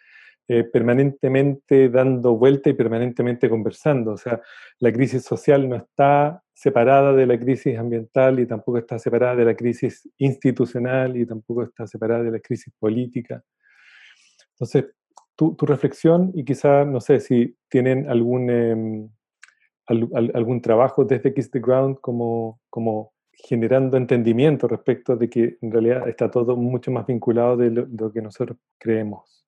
eh, 0.49 0.65
permanentemente 0.65 1.89
dando 1.89 2.37
vuelta 2.37 2.69
y 2.69 2.75
permanentemente 2.75 3.49
conversando. 3.49 4.13
O 4.13 4.17
sea, 4.19 4.41
la 4.81 4.93
crisis 4.93 5.25
social 5.25 5.67
no 5.69 5.77
está 5.77 6.43
separada 6.53 7.15
de 7.15 7.27
la 7.27 7.39
crisis 7.39 7.79
ambiental 7.79 8.39
y 8.39 8.47
tampoco 8.47 8.79
está 8.79 8.99
separada 8.99 9.37
de 9.37 9.47
la 9.47 9.55
crisis 9.55 10.07
institucional 10.19 11.17
y 11.17 11.25
tampoco 11.25 11.63
está 11.63 11.87
separada 11.87 12.25
de 12.25 12.33
la 12.33 12.41
crisis 12.41 12.75
política. 12.79 13.43
Entonces, 14.51 14.93
tu, 15.37 15.57
reflexión 15.61 16.31
y 16.35 16.45
quizá, 16.45 16.85
no 16.85 17.01
sé 17.01 17.21
si 17.21 17.57
tienen 17.69 18.09
algún, 18.09 18.51
em, 18.51 19.09
algún 19.87 20.63
trabajo 20.63 21.05
desde 21.05 21.35
Kiss 21.35 21.51
the 21.51 21.61
Ground 21.61 21.99
como, 22.01 22.61
como 22.71 23.13
generando 23.33 23.97
entendimiento 23.97 24.69
respecto 24.69 25.17
de 25.17 25.29
que 25.29 25.59
en 25.61 25.73
realidad 25.73 26.09
está 26.09 26.31
todo 26.31 26.57
mucho 26.57 26.91
más 26.91 27.07
vinculado 27.07 27.57
de 27.57 27.71
lo 27.71 28.13
que 28.13 28.23
nosotros 28.23 28.57
creemos. 28.79 29.43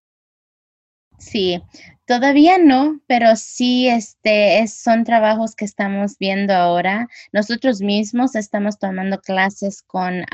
Sí, 1.19 1.63
todavía 2.07 2.59
no, 2.59 3.01
pero 3.07 3.37
sí 3.37 3.89
este, 3.89 4.67
son 4.67 5.05
trabajos 5.05 5.55
que 5.55 5.65
estamos 5.65 6.19
viendo 6.19 6.53
ahora. 6.53 7.09
Nosotros 7.33 7.81
mismos 7.81 8.35
estamos 8.35 8.79
tomando 8.79 9.21
clases 9.21 9.83
con, 9.83 10.25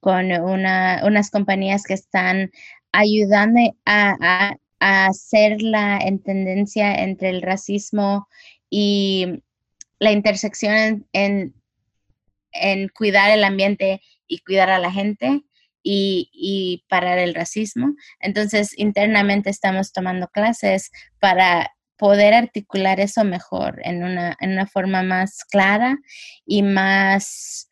con 0.00 0.32
unas 0.32 1.30
compañías 1.30 1.84
que 1.84 1.94
están 1.94 2.50
ayudando 2.92 3.60
a, 3.86 4.56
hacer 4.84 5.62
la 5.62 6.00
tendencia 6.24 6.92
entre 6.96 7.30
el 7.30 7.40
racismo 7.40 8.26
y 8.68 9.44
la 10.00 10.10
intersección 10.10 11.06
en, 11.12 11.54
en 12.50 12.88
cuidar 12.88 13.30
el 13.30 13.44
ambiente 13.44 14.00
y 14.26 14.40
cuidar 14.40 14.70
a 14.70 14.80
la 14.80 14.90
gente 14.90 15.44
y, 15.82 16.84
parar 16.88 17.18
el 17.18 17.34
racismo. 17.34 17.94
Entonces, 18.20 18.76
internamente 18.76 19.50
estamos 19.50 19.92
tomando 19.92 20.28
clases 20.28 20.90
para 21.18 21.72
poder 21.96 22.34
articular 22.34 23.00
eso 23.00 23.24
mejor 23.24 23.80
en 23.84 24.02
una, 24.02 24.36
en 24.40 24.52
una 24.52 24.66
forma 24.66 25.02
más 25.02 25.44
clara 25.44 25.98
y 26.44 26.62
más 26.62 27.68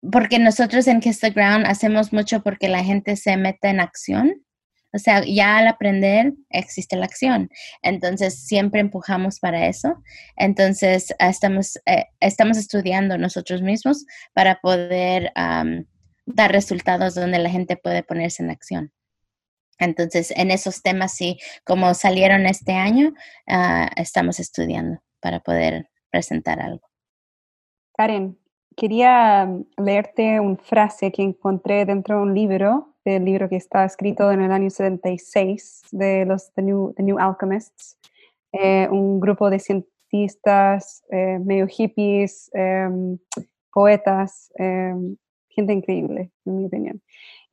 porque 0.00 0.38
nosotros 0.38 0.86
en 0.86 1.00
Kiss 1.00 1.20
the 1.20 1.30
Ground 1.30 1.66
hacemos 1.66 2.12
mucho 2.12 2.42
porque 2.42 2.68
la 2.68 2.82
gente 2.82 3.16
se 3.16 3.36
meta 3.36 3.70
en 3.70 3.80
acción. 3.80 4.44
O 4.92 4.98
sea, 4.98 5.22
ya 5.24 5.58
al 5.58 5.68
aprender 5.68 6.32
existe 6.48 6.96
la 6.96 7.04
acción. 7.04 7.48
Entonces, 7.82 8.44
siempre 8.44 8.80
empujamos 8.80 9.38
para 9.38 9.66
eso. 9.66 10.02
Entonces, 10.36 11.14
estamos, 11.20 11.78
eh, 11.86 12.06
estamos 12.18 12.56
estudiando 12.56 13.16
nosotros 13.16 13.62
mismos 13.62 14.04
para 14.32 14.60
poder 14.60 15.32
dar 15.34 16.52
resultados 16.52 17.14
donde 17.14 17.38
la 17.38 17.50
gente 17.50 17.76
puede 17.76 18.02
ponerse 18.02 18.42
en 18.42 18.50
acción. 18.50 18.92
Entonces, 19.78 20.32
en 20.36 20.50
esos 20.50 20.82
temas, 20.82 21.14
sí, 21.14 21.38
como 21.64 21.94
salieron 21.94 22.46
este 22.46 22.72
año, 22.72 23.14
ah, 23.46 23.90
estamos 23.96 24.40
estudiando 24.40 25.02
para 25.20 25.40
poder 25.40 25.88
presentar 26.10 26.60
algo. 26.60 26.82
Karen, 27.96 28.39
quería 28.80 29.44
mm, 29.44 29.84
leerte 29.84 30.40
una 30.40 30.56
frase 30.56 31.12
que 31.12 31.22
encontré 31.22 31.84
dentro 31.84 32.16
de 32.16 32.22
un 32.22 32.34
libro, 32.34 32.94
del 33.04 33.26
libro 33.26 33.48
que 33.48 33.56
está 33.56 33.84
escrito 33.84 34.32
en 34.32 34.40
el 34.40 34.50
año 34.50 34.70
76 34.70 35.82
de 35.92 36.24
los 36.24 36.50
The 36.54 36.62
New, 36.62 36.94
New 36.96 37.18
Alchemists, 37.18 37.98
eh, 38.52 38.88
un 38.90 39.20
grupo 39.20 39.50
de 39.50 39.58
cientistas, 39.58 41.04
eh, 41.10 41.38
medio 41.38 41.66
hippies, 41.66 42.50
em, 42.54 43.18
poetas, 43.72 44.50
em, 44.56 45.16
gente 45.50 45.74
increíble, 45.74 46.30
en 46.46 46.56
mi 46.56 46.64
opinión. 46.64 47.02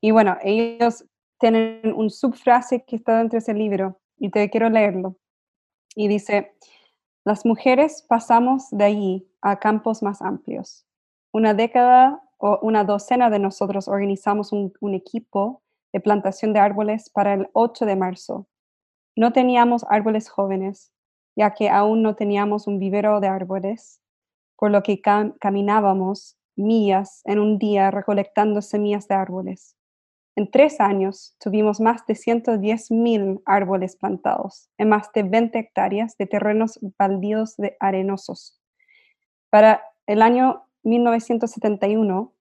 Y 0.00 0.12
bueno, 0.12 0.38
ellos 0.42 1.04
tienen 1.38 1.92
un 1.94 2.08
subfrase 2.10 2.84
que 2.84 2.96
está 2.96 3.18
dentro 3.18 3.36
de 3.36 3.40
ese 3.40 3.54
libro 3.54 4.00
y 4.16 4.30
te 4.30 4.48
quiero 4.48 4.70
leerlo. 4.70 5.16
Y 5.94 6.08
dice, 6.08 6.52
las 7.24 7.44
mujeres 7.44 8.02
pasamos 8.08 8.70
de 8.70 8.84
allí 8.84 9.28
a 9.42 9.58
campos 9.58 10.02
más 10.02 10.22
amplios. 10.22 10.87
Una 11.32 11.54
década 11.54 12.22
o 12.38 12.58
una 12.62 12.84
docena 12.84 13.30
de 13.30 13.38
nosotros 13.38 13.88
organizamos 13.88 14.52
un, 14.52 14.94
equipo 14.94 15.62
de 15.92 16.00
plantación 16.00 16.52
de 16.52 16.60
árboles 16.60 17.10
para 17.10 17.34
el 17.34 17.48
8 17.52 17.84
de 17.84 17.96
marzo. 17.96 18.46
No 19.16 19.32
teníamos 19.32 19.84
árboles 19.88 20.28
jóvenes, 20.28 20.92
ya 21.36 21.52
que 21.52 21.68
aún 21.68 22.02
no 22.02 22.14
teníamos 22.14 22.66
un 22.66 22.78
vivero 22.78 23.20
de 23.20 23.28
árboles, 23.28 24.00
por 24.56 24.70
lo 24.70 24.82
que 24.82 25.00
caminábamos 25.00 26.36
millas 26.56 27.22
en 27.24 27.38
un 27.38 27.58
día 27.58 27.90
recolectando 27.90 28.62
semillas 28.62 29.06
de 29.08 29.14
árboles. 29.14 29.76
En 30.36 30.50
tres 30.50 30.80
años 30.80 31.34
tuvimos 31.40 31.80
más 31.80 32.06
de 32.06 32.14
110 32.14 32.92
mil 32.92 33.40
árboles 33.44 33.96
plantados 33.96 34.70
en 34.78 34.88
más 34.88 35.10
de 35.12 35.24
20 35.24 35.58
hectáreas 35.58 36.16
de 36.16 36.26
terrenos 36.26 36.78
baldíos 36.96 37.56
de 37.56 37.76
arenosos. 37.80 38.60
Para 39.50 39.82
el 40.06 40.22
año 40.22 40.67
1971, 40.82 42.32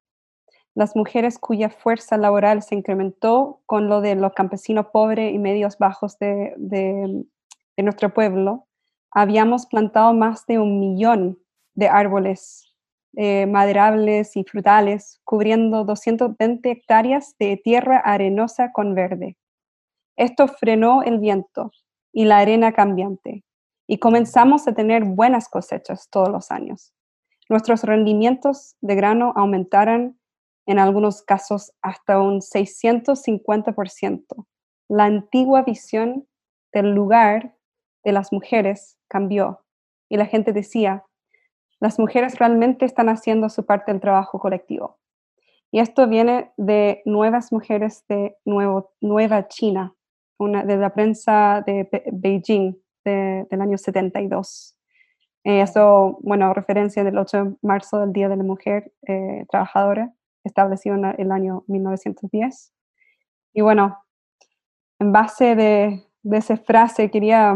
las 0.75 0.95
mujeres 0.95 1.39
cuya 1.39 1.69
fuerza 1.69 2.17
laboral 2.17 2.61
se 2.61 2.75
incrementó 2.75 3.61
con 3.65 3.89
lo 3.89 4.01
de 4.01 4.15
los 4.15 4.33
campesinos 4.33 4.87
pobres 4.93 5.33
y 5.33 5.39
medios 5.39 5.77
bajos 5.77 6.19
de, 6.19 6.53
de 6.57 7.83
nuestro 7.83 8.13
pueblo, 8.13 8.67
habíamos 9.11 9.65
plantado 9.65 10.13
más 10.13 10.45
de 10.45 10.59
un 10.59 10.79
millón 10.79 11.39
de 11.75 11.87
árboles 11.87 12.67
eh, 13.15 13.47
maderables 13.47 14.35
y 14.35 14.43
frutales, 14.43 15.21
cubriendo 15.23 15.85
220 15.85 16.69
hectáreas 16.69 17.35
de 17.39 17.57
tierra 17.57 17.97
arenosa 17.97 18.71
con 18.71 18.93
verde. 18.93 19.37
Esto 20.15 20.47
frenó 20.47 21.01
el 21.01 21.19
viento 21.19 21.71
y 22.13 22.25
la 22.25 22.37
arena 22.37 22.73
cambiante, 22.73 23.43
y 23.87 23.97
comenzamos 23.99 24.67
a 24.67 24.73
tener 24.73 25.03
buenas 25.03 25.49
cosechas 25.49 26.09
todos 26.09 26.29
los 26.29 26.51
años. 26.51 26.93
Nuestros 27.49 27.83
rendimientos 27.83 28.75
de 28.81 28.95
grano 28.95 29.33
aumentaron 29.35 30.19
en 30.65 30.79
algunos 30.79 31.21
casos 31.21 31.73
hasta 31.81 32.19
un 32.19 32.41
650%. 32.41 34.45
La 34.89 35.05
antigua 35.05 35.63
visión 35.63 36.27
del 36.73 36.91
lugar 36.91 37.55
de 38.03 38.11
las 38.11 38.33
mujeres 38.33 38.97
cambió 39.07 39.63
y 40.09 40.17
la 40.17 40.25
gente 40.25 40.53
decía, 40.53 41.05
las 41.79 41.99
mujeres 41.99 42.39
realmente 42.39 42.85
están 42.85 43.09
haciendo 43.09 43.49
su 43.49 43.65
parte 43.65 43.91
del 43.91 44.01
trabajo 44.01 44.39
colectivo. 44.39 44.97
Y 45.71 45.79
esto 45.79 46.07
viene 46.07 46.51
de 46.57 47.01
nuevas 47.05 47.51
mujeres 47.51 48.05
de 48.07 48.37
Nueva 48.45 49.47
China, 49.47 49.93
de 50.39 50.77
la 50.77 50.93
prensa 50.93 51.63
de 51.65 51.89
Beijing 52.11 52.75
del 53.03 53.61
año 53.61 53.77
72. 53.77 54.76
Eh, 55.47 55.61
eso, 55.61 56.19
bueno, 56.23 56.53
referencia 56.53 57.05
del 57.05 57.17
8 57.17 57.37
de 57.37 57.55
marzo 57.61 58.01
del 58.01 58.11
Día 58.11 58.27
de 58.27 58.35
la 58.35 58.43
Mujer 58.43 58.91
eh, 59.07 59.45
Trabajadora, 59.49 60.13
establecido 60.43 60.95
en 60.95 61.05
el 61.05 61.31
año 61.31 61.63
1910. 61.67 62.73
Y 63.53 63.61
bueno, 63.61 63.97
en 64.99 65.13
base 65.13 65.55
de, 65.55 66.03
de 66.23 66.37
esa 66.37 66.57
frase, 66.57 67.09
quería 67.09 67.55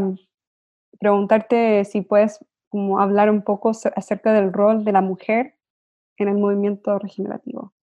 preguntarte 1.01 1.83
si 1.83 1.99
puedes 1.99 2.39
como 2.69 2.97
hablar 3.01 3.29
un 3.29 3.41
poco 3.41 3.71
acerca 3.71 4.31
del 4.31 4.53
rol 4.53 4.85
de 4.85 4.93
la 4.93 5.01
mujer 5.01 5.57
en 6.15 6.29
el 6.29 6.37
movimiento 6.37 6.97
regenerativo. 6.97 7.73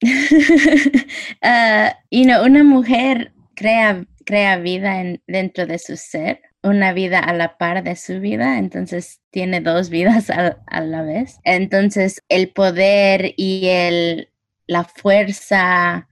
Ah, 1.42 1.96
y 2.08 2.24
no 2.24 2.44
una 2.44 2.62
mujer 2.62 3.32
crea, 3.56 4.06
crea 4.24 4.58
vida 4.58 5.02
dentro 5.26 5.66
de 5.66 5.78
su 5.80 5.96
ser, 5.96 6.40
una 6.62 6.92
vida 6.92 7.18
a 7.18 7.32
la 7.32 7.56
par 7.56 7.82
de 7.82 7.96
su 7.96 8.20
vida, 8.20 8.58
entonces 8.58 9.20
tiene 9.30 9.60
dos 9.60 9.90
vidas 9.90 10.30
a, 10.66 10.80
la 10.80 11.02
vez. 11.02 11.38
Entonces 11.44 12.22
el 12.28 12.50
poder 12.50 13.34
y 13.36 13.66
el, 13.68 14.28
la 14.66 14.84
fuerza, 14.84 16.08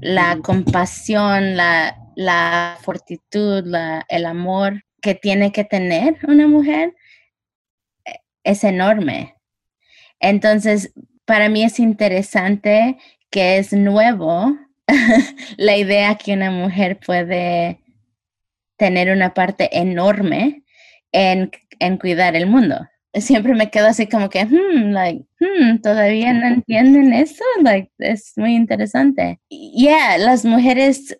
la 0.00 0.38
compasión, 0.42 1.56
la, 1.56 1.96
la 2.16 2.78
fortitud, 2.82 3.64
la, 3.64 4.04
el 4.08 4.26
amor 4.26 4.84
que 5.00 5.14
tiene 5.14 5.52
que 5.52 5.64
tener 5.64 6.18
una 6.26 6.46
mujer 6.46 6.94
eh, 8.04 8.20
es 8.44 8.64
enorme. 8.64 9.36
Entonces, 10.20 10.92
para 11.24 11.48
mí 11.48 11.62
es 11.62 11.78
interesante 11.80 12.98
que 13.30 13.58
es 13.58 13.72
nuevo 13.72 14.58
la 15.56 15.76
idea 15.76 16.16
que 16.16 16.34
una 16.34 16.50
mujer 16.50 16.98
puede 16.98 17.80
tener 18.80 19.10
una 19.10 19.34
parte 19.34 19.68
enorme 19.78 20.62
en, 21.12 21.50
cuidar 22.00 22.34
el 22.34 22.46
mundo. 22.46 22.88
Siempre 23.12 23.54
me 23.54 23.70
quedo 23.70 23.88
así 23.88 24.06
como 24.06 24.30
que, 24.30 24.46
hmm, 24.46 24.92
like, 24.92 25.26
hmm, 25.38 25.82
todavía 25.82 26.32
no 26.32 26.46
entienden 26.54 27.12
eso, 27.12 27.44
like, 27.62 27.92
es 27.98 28.32
muy 28.36 28.54
interesante. 28.54 29.38
Yeah, 29.50 30.16
las 30.16 30.46
mujeres 30.46 31.12
eh, 31.12 31.16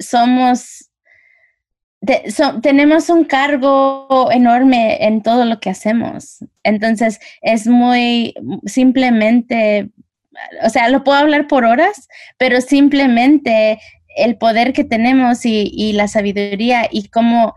somos 0.00 0.90
tenemos 2.60 3.08
un 3.08 3.24
cargo 3.24 4.28
enorme 4.30 5.06
en 5.06 5.22
todo 5.22 5.46
lo 5.46 5.58
que 5.58 5.70
hacemos. 5.70 6.44
Entonces, 6.62 7.18
es 7.40 7.66
muy 7.66 8.34
simplemente, 8.66 9.88
o 10.62 10.68
sea, 10.68 10.90
lo 10.90 11.02
puedo 11.02 11.16
hablar 11.16 11.46
por 11.46 11.64
horas, 11.64 12.06
pero 12.36 12.60
simplemente 12.60 13.78
el 14.16 14.36
poder 14.36 14.72
que 14.72 14.84
tenemos 14.84 15.44
y, 15.44 15.92
la 15.94 16.08
sabiduría 16.08 16.88
y 16.90 17.08
cómo, 17.08 17.54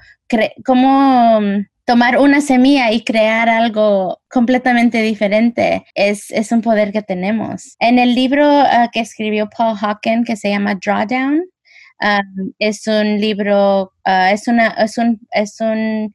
cómo 0.65 1.41
mm, 1.41 1.65
tomar 1.85 2.17
una 2.17 2.41
semilla 2.41 2.91
y 2.91 3.03
crear 3.03 3.47
algo 3.47 4.19
completamente 4.29 5.01
diferente 5.01 5.85
es, 5.95 6.31
es 6.31 6.51
un 6.51 6.61
poder 6.61 6.91
que 6.91 7.01
tenemos. 7.01 7.75
En 7.79 7.97
el 7.97 8.13
libro 8.13 8.45
ah, 8.45 8.89
que 8.91 8.99
escribió 8.99 9.47
Paul 9.55 9.77
Hawken, 9.77 10.25
que 10.25 10.35
se 10.35 10.49
llama 10.49 10.75
Drawdown, 10.75 11.45
um, 12.01 12.51
es 12.59 12.85
un 12.87 13.21
libro, 13.21 13.93
uh, 14.05 14.33
es, 14.33 14.47
una, 14.49 14.67
es 14.67 14.97
un, 14.97 15.19
es 15.31 15.61
un, 15.61 16.13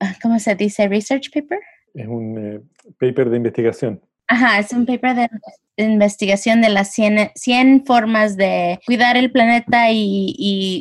ah, 0.00 0.14
¿cómo 0.22 0.38
se 0.38 0.54
dice? 0.54 0.88
Research 0.88 1.30
paper. 1.32 1.60
Es 1.94 2.06
un 2.06 2.38
eh, 2.38 2.60
paper 2.98 3.28
de 3.28 3.36
investigación. 3.36 4.00
Ajá, 4.32 4.60
es 4.60 4.72
un 4.72 4.86
paper 4.86 5.16
de 5.16 5.28
investigación 5.76 6.60
de 6.60 6.68
las 6.68 6.92
100, 6.92 7.32
100 7.34 7.84
formas 7.84 8.36
de 8.36 8.78
cuidar 8.86 9.16
el 9.16 9.32
planeta 9.32 9.90
y, 9.90 10.36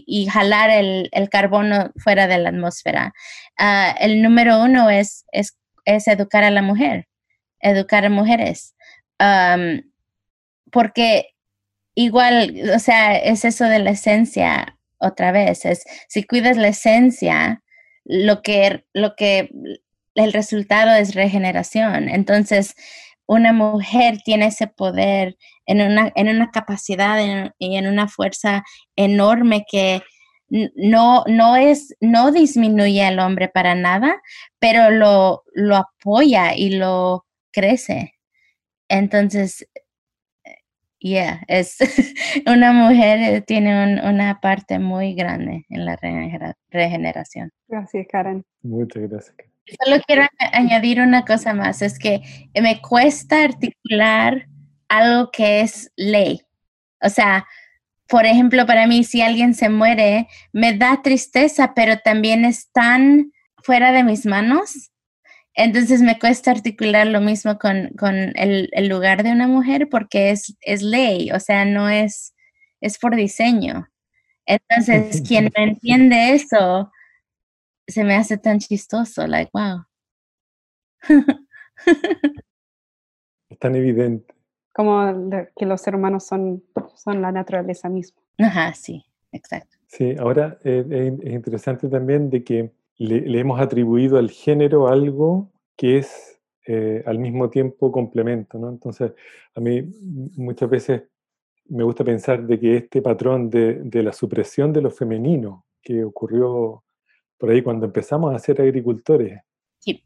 y, 0.06 0.28
jalar 0.28 0.70
el, 0.70 1.10
el, 1.12 1.30
carbono 1.30 1.92
fuera 1.96 2.28
de 2.28 2.38
la 2.38 2.50
atmósfera. 2.50 3.12
Uh, 3.60 3.96
el 4.02 4.22
número 4.22 4.62
uno 4.62 4.92
es, 4.92 5.26
es, 5.32 5.58
es, 5.86 6.08
educar 6.08 6.44
a 6.44 6.52
la 6.52 6.62
mujer, 6.62 7.08
educar 7.60 8.06
a 8.06 8.12
mujeres. 8.12 8.76
Um, 9.20 9.82
porque 10.72 11.30
igual, 11.96 12.56
o 12.76 12.78
sea, 12.78 13.18
es 13.18 13.46
eso 13.46 13.66
de 13.66 13.80
la 13.80 13.90
esencia 13.90 14.78
otra 15.00 15.32
vez, 15.32 15.66
es 15.66 15.86
si 16.08 16.24
cuidas 16.24 16.56
la 16.56 16.68
esencia, 16.68 17.64
lo 18.06 18.44
que, 18.44 18.86
lo 18.94 19.16
que 19.16 19.50
el 20.14 20.34
resultado 20.34 20.92
es 20.92 21.16
regeneración. 21.16 22.10
Entonces, 22.10 22.76
una 23.30 23.54
mujer 23.54 24.18
tiene 24.26 24.48
ese 24.48 24.66
poder 24.66 25.38
en 25.68 25.82
una, 25.82 26.12
en 26.16 26.30
una 26.30 26.50
capacidad 26.50 27.20
y 27.60 27.76
en 27.76 27.88
una 27.88 28.08
fuerza 28.08 28.64
enorme 28.96 29.66
que 29.72 30.02
no, 30.50 31.24
no 31.28 31.56
es, 31.56 31.96
no 32.02 32.32
disminuye 32.32 33.04
al 33.04 33.20
hombre 33.20 33.48
para 33.48 33.76
nada, 33.76 34.20
pero 34.58 34.90
lo, 34.90 35.44
lo 35.54 35.76
apoya 35.76 36.56
y 36.56 36.72
lo 36.72 37.28
crece. 37.52 38.16
Entonces, 38.88 39.70
yeah, 40.98 41.44
es 41.48 41.78
una 42.48 42.74
mujer 42.74 43.20
eh, 43.20 43.42
tiene 43.42 44.02
una 44.10 44.40
parte 44.42 44.80
muy 44.80 45.14
grande 45.14 45.68
en 45.70 45.86
la 45.86 46.00
regeneración. 46.72 47.52
Gracias, 47.68 48.08
Karen. 48.10 48.44
Muchas 48.64 49.08
gracias. 49.08 49.49
Solo 49.84 50.02
quiero 50.06 50.24
añadir 50.52 51.02
una 51.02 51.26
cosa 51.26 51.54
más, 51.54 51.82
es 51.82 52.00
que 52.00 52.22
me 52.60 52.82
cuesta 52.82 53.44
articular 53.44 54.48
algo 54.88 55.32
que 55.32 55.62
es 55.62 55.92
ley. 55.96 56.42
O 57.02 57.10
sea, 57.10 57.48
por 58.08 58.26
ejemplo, 58.26 58.66
para 58.66 58.88
mí, 58.88 59.04
si 59.04 59.22
alguien 59.22 59.54
se 59.54 59.70
muere, 59.70 60.28
me 60.52 60.74
da 60.74 61.02
tristeza, 61.04 61.74
pero 61.76 62.00
también 62.00 62.44
es 62.44 62.72
tan 62.72 63.32
fuera 63.64 63.92
de 63.92 64.04
mis 64.04 64.26
manos. 64.26 64.92
Entonces 65.54 66.02
me 66.02 66.18
cuesta 66.18 66.52
articular 66.52 67.06
lo 67.08 67.22
mismo 67.22 67.58
con, 67.60 67.92
el, 68.36 68.70
el, 68.72 68.88
lugar 68.88 69.24
de 69.24 69.32
una 69.32 69.48
mujer 69.48 69.90
porque 69.90 70.32
es, 70.32 70.56
es 70.62 70.82
ley, 70.82 71.32
o 71.32 71.40
sea, 71.40 71.66
no 71.66 71.90
es, 71.90 72.34
es 72.82 72.98
por 72.98 73.16
diseño. 73.16 73.88
Entonces, 74.46 75.22
quien 75.28 75.52
me 75.56 75.64
entiende 75.72 76.34
eso, 76.34 76.92
se 77.90 78.04
me 78.04 78.16
hace 78.16 78.38
tan 78.38 78.60
chistoso, 78.60 79.26
like, 79.28 79.52
wow. 79.54 79.84
es 83.50 83.60
tan 83.60 83.76
evidente. 83.76 84.34
Como 84.74 85.30
que 85.56 85.66
los 85.66 85.82
seres 85.82 85.98
humanos 85.98 86.26
son, 86.26 86.64
son 86.96 87.22
la 87.22 87.32
naturaleza 87.32 87.90
misma. 87.90 88.22
Ajá, 88.38 88.74
sí, 88.74 89.04
exacto. 89.32 89.78
Sí, 89.88 90.16
ahora 90.18 90.58
eh, 90.64 91.18
es 91.24 91.34
interesante 91.34 91.90
también 91.90 92.30
de 92.30 92.44
que 92.44 92.72
le, 92.98 93.40
hemos 93.40 93.60
atribuido 93.60 94.18
al 94.18 94.30
género 94.30 94.88
algo 94.88 95.52
que 95.76 95.98
es 95.98 96.40
eh, 96.68 97.04
al 97.06 97.18
mismo 97.18 97.50
tiempo 97.50 97.92
complemento, 97.92 98.60
¿no? 98.60 98.70
Entonces, 98.70 99.14
a 99.56 99.60
mí 99.60 99.82
muchas 100.38 100.70
veces 100.70 101.04
me 101.66 101.84
gusta 101.84 102.04
pensar 102.04 102.46
de 102.46 102.60
que 102.60 102.78
este 102.78 103.02
patrón 103.02 103.50
de, 103.50 103.76
de 103.84 104.04
la 104.04 104.14
supresión 104.14 104.72
de 104.72 104.82
lo 104.82 104.92
femenino 104.92 105.66
que 105.82 106.04
ocurrió 106.04 106.84
por 107.40 107.50
ahí 107.50 107.64
cuando 107.64 107.86
empezamos 107.86 108.36
a 108.36 108.40
ser 108.40 108.62
agricultores, 108.62 109.40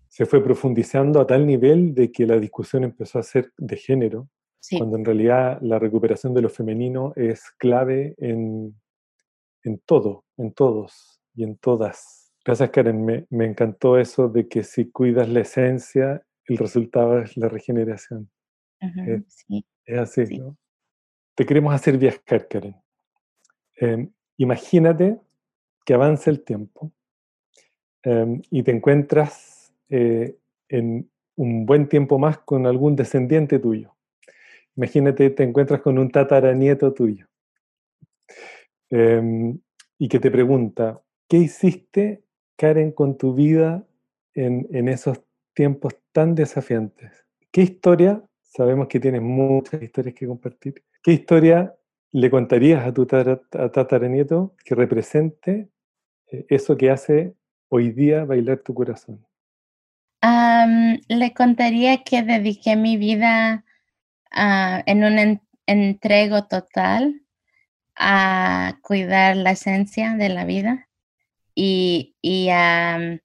se 0.08 0.26
fue 0.28 0.44
profundizando 0.44 1.20
a 1.20 1.26
tal 1.26 1.46
nivel 1.48 1.96
de 1.96 2.12
que 2.12 2.28
la 2.28 2.40
discusión 2.40 2.84
empezó 2.84 3.18
a 3.18 3.24
ser 3.24 3.52
de 3.58 3.76
género, 3.76 4.30
cuando 4.78 4.96
en 4.98 5.04
realidad 5.04 5.58
la 5.62 5.80
recuperación 5.80 6.34
de 6.34 6.42
lo 6.42 6.50
femenino 6.50 7.12
es 7.16 7.44
clave 7.58 8.14
en, 8.20 8.80
en 9.64 9.80
todo, 9.80 10.26
en 10.38 10.54
todos 10.54 11.20
y 11.34 11.44
en 11.44 11.58
todas. 11.58 12.32
Gracias 12.46 12.70
Karen, 12.70 13.04
me, 13.04 13.26
me, 13.30 13.46
encantó 13.46 13.98
eso 13.98 14.30
de 14.30 14.48
que 14.48 14.64
si 14.64 14.92
cuidas 14.92 15.28
la 15.28 15.42
esencia, 15.42 16.24
el 16.46 16.58
resultado 16.58 17.20
es 17.20 17.36
la 17.36 17.50
regeneración. 17.50 18.30
es, 18.80 19.98
así, 19.98 20.38
¿no? 20.38 20.56
Te 21.36 21.46
queremos 21.46 21.74
hacer 21.74 21.98
viajar, 21.98 22.48
Karen. 22.48 22.76
Em, 23.76 24.14
imagínate 24.38 25.20
que 25.84 25.94
avanza 25.94 26.30
el 26.30 26.44
tiempo 26.44 26.94
Em, 28.04 28.42
y 28.52 28.64
te 28.64 28.72
encuentras 28.72 29.74
eh, 29.90 30.36
en 30.68 31.10
un 31.36 31.66
buen 31.66 31.88
tiempo 31.88 32.20
más 32.20 32.38
con 32.40 32.68
algún 32.68 32.96
descendiente 32.96 33.60
tuyo. 33.60 33.96
Imagínate, 34.76 35.30
te 35.30 35.44
encuentras 35.44 35.82
con 35.82 35.98
un 35.98 36.12
tataranieto 36.12 36.94
tuyo 36.94 37.28
em, 38.90 39.60
y 39.98 40.08
que 40.10 40.20
te 40.20 40.32
pregunta, 40.32 41.02
¿qué 41.30 41.38
hiciste, 41.38 42.24
Karen, 42.58 42.92
con 42.92 43.18
tu 43.18 43.34
vida 43.34 43.86
en, 44.34 44.68
en 44.72 44.90
esos 44.90 45.22
tiempos 45.54 45.96
tan 46.12 46.36
desafiantes? 46.36 47.26
¿Qué 47.52 47.62
historia, 47.62 48.22
sabemos 48.42 48.88
que 48.88 49.00
tienes 49.00 49.22
muchas 49.22 49.82
historias 49.82 50.16
que 50.16 50.28
compartir, 50.28 50.84
qué 51.02 51.14
historia 51.14 51.74
le 52.12 52.30
contarías 52.30 52.86
a 52.86 52.94
tu 52.94 53.06
tataranieto 53.06 54.56
que 54.66 54.76
represente 54.76 55.70
eh, 56.28 56.46
eso 56.50 56.76
que 56.76 56.90
hace 56.92 57.36
hoy 57.76 57.92
día 57.92 58.24
bailar 58.24 58.60
tu 58.60 58.74
corazón? 58.76 59.26
le 61.10 61.34
contaría 61.34 62.04
que 62.04 62.22
dediqué 62.22 62.76
mi 62.76 62.96
vida 62.98 63.66
en 64.32 65.04
un 65.04 65.42
entrego 65.66 66.46
total 66.46 67.22
a 67.96 68.78
cuidar 68.82 69.36
la 69.36 69.52
esencia 69.52 70.14
de 70.14 70.30
la 70.30 70.46
vida 70.46 70.88
y, 71.56 72.16
a 72.52 73.20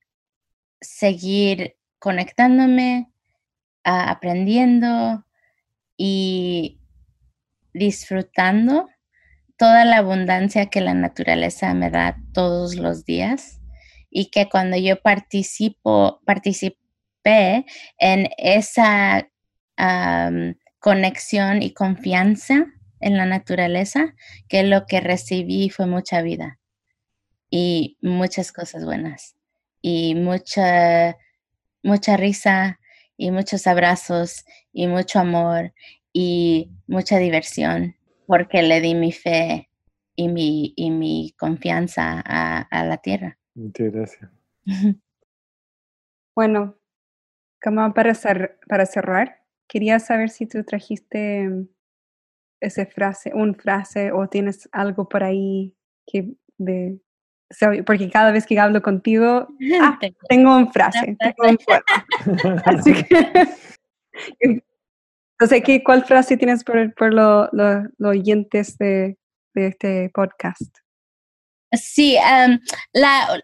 seguir 0.81 1.77
conectándome, 1.99 3.13
aprendiendo 3.85 5.25
y 5.97 6.81
disfrutando 7.75 8.89
toda 9.57 9.85
la 9.85 9.99
abundancia 9.99 10.67
que 10.67 10.81
la 10.81 10.95
naturaleza 10.95 11.73
me 11.75 11.91
da 11.91 12.17
todos 12.33 12.75
los 12.75 13.05
días 13.05 13.58
y 14.11 14.31
que 14.31 14.49
cuando 14.49 14.77
yo 14.77 15.01
participo, 15.01 16.21
participé 16.25 17.67
en 17.99 18.29
esa 18.37 19.29
conexión 20.81 21.63
y 21.63 21.73
confianza 21.73 22.67
en 23.01 23.17
la 23.17 23.27
naturaleza, 23.27 24.15
que 24.49 24.65
lo 24.65 24.87
que 24.87 25.01
recibí 25.01 25.71
fue 25.71 25.87
mucha 25.87 26.21
vida 26.23 26.59
y 27.51 27.97
muchas 28.01 28.51
cosas 28.53 28.85
buenas 28.85 29.37
y 29.81 30.15
mucha, 30.17 31.17
mucha 31.83 32.17
risa 32.17 32.81
y 33.17 33.31
muchos 33.31 33.67
abrazos 33.67 34.45
y 34.73 34.87
mucho 34.89 35.21
amor 35.21 35.73
y 36.13 36.71
mucha 36.87 37.19
diversión 37.19 37.97
porque 38.27 38.63
le 38.63 38.81
di 38.81 38.95
mi 38.95 39.13
fe 39.13 39.71
y 40.17 40.29
mi, 40.29 40.73
y 40.77 40.91
mi 40.91 41.35
confianza 41.39 42.21
a 42.21 42.85
la 42.85 42.97
tierra. 42.99 43.39
Muchas 43.59 43.93
gracias. 43.93 44.31
Bueno, 46.37 46.77
como 47.61 47.93
para, 47.93 48.15
para 48.69 48.87
cerrar, 48.87 49.43
quería 49.67 49.99
saber 49.99 50.31
si 50.31 50.47
tú 50.47 50.63
trajiste 50.63 51.67
esa 52.61 52.87
frase, 52.87 53.33
un 53.35 53.57
frase 53.57 54.13
o 54.13 54.29
tienes 54.29 54.69
algo 54.71 55.09
por 55.09 55.25
ahí 55.25 55.75
que 56.07 56.35
de 56.57 57.01
porque 57.87 58.11
cada 58.11 58.31
vez 58.31 58.47
que 58.47 58.61
hablo 58.61 58.83
contigo, 58.83 59.49
ah, 59.81 59.99
tengo 60.29 60.55
una 60.55 60.71
frase, 60.71 61.17
tengo 61.19 61.51
un 61.51 61.59
Así 62.67 62.93
que, 62.93 63.47
entonces, 65.41 65.63
¿qué, 65.65 65.83
¿cuál 65.83 66.05
frase 66.05 66.37
tienes 66.37 66.63
por, 66.63 66.95
por 66.95 67.15
los 67.15 67.49
oyentes 68.05 68.77
de, 68.77 69.17
de 69.55 69.67
este 69.67 70.11
podcast? 70.13 70.77
Sí, 71.73 72.17
la, 72.93 73.43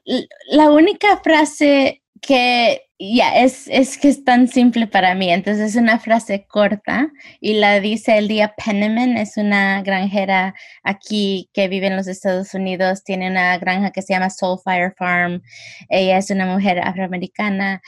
la 0.48 0.70
única 0.70 1.18
frase 1.18 2.02
que 2.20 2.80
ya 2.98 3.36
es, 3.36 3.66
es 3.68 3.98
que 3.98 4.08
es 4.08 4.24
tan 4.24 4.48
simple 4.48 4.86
para 4.86 5.14
mí. 5.14 5.30
Entonces 5.30 5.70
es 5.70 5.76
una 5.76 5.98
frase 5.98 6.46
corta 6.48 7.10
y 7.40 7.54
la 7.54 7.80
dice 7.80 8.18
el 8.18 8.28
día 8.28 8.54
Penniman, 8.56 9.16
es 9.16 9.36
una 9.36 9.82
granjera 9.82 10.54
aquí 10.82 11.50
que 11.52 11.68
vive 11.68 11.88
en 11.88 11.96
los 11.96 12.06
Estados 12.06 12.54
Unidos, 12.54 13.04
tiene 13.04 13.30
una 13.30 13.58
granja 13.58 13.90
que 13.90 14.02
se 14.02 14.14
llama 14.14 14.30
Soulfire 14.30 14.92
Farm. 14.96 15.42
Ella 15.88 16.18
es 16.18 16.30
una 16.30 16.46
mujer 16.46 16.80
afroamericana 16.80 17.82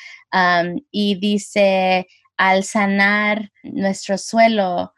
y 0.90 1.18
dice, 1.18 2.06
al 2.36 2.64
sanar 2.64 3.50
nuestro 3.62 4.18
suelo, 4.18 4.92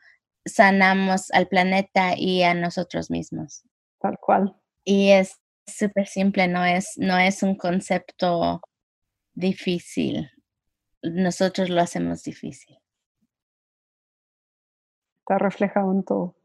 sanamos 0.45 1.31
al 1.31 1.47
planeta 1.47 2.15
y 2.17 2.43
a 2.43 2.55
nosotros 2.55 3.11
mismos. 3.11 3.63
Tal 4.01 4.17
cual. 4.19 4.57
Y 4.91 5.11
es 5.11 5.39
súper 5.67 6.07
simple, 6.07 6.49
no 6.49 6.65
es, 6.65 6.95
no 6.97 7.19
es 7.19 7.43
un 7.43 7.57
concepto 7.57 8.63
difícil. 9.35 10.31
Nosotros 11.03 11.69
lo 11.69 11.83
hacemos 11.83 12.23
difícil. 12.23 12.79
Está 15.21 15.37
reflejado 15.37 15.93
en 15.93 16.05
todo, 16.05 16.37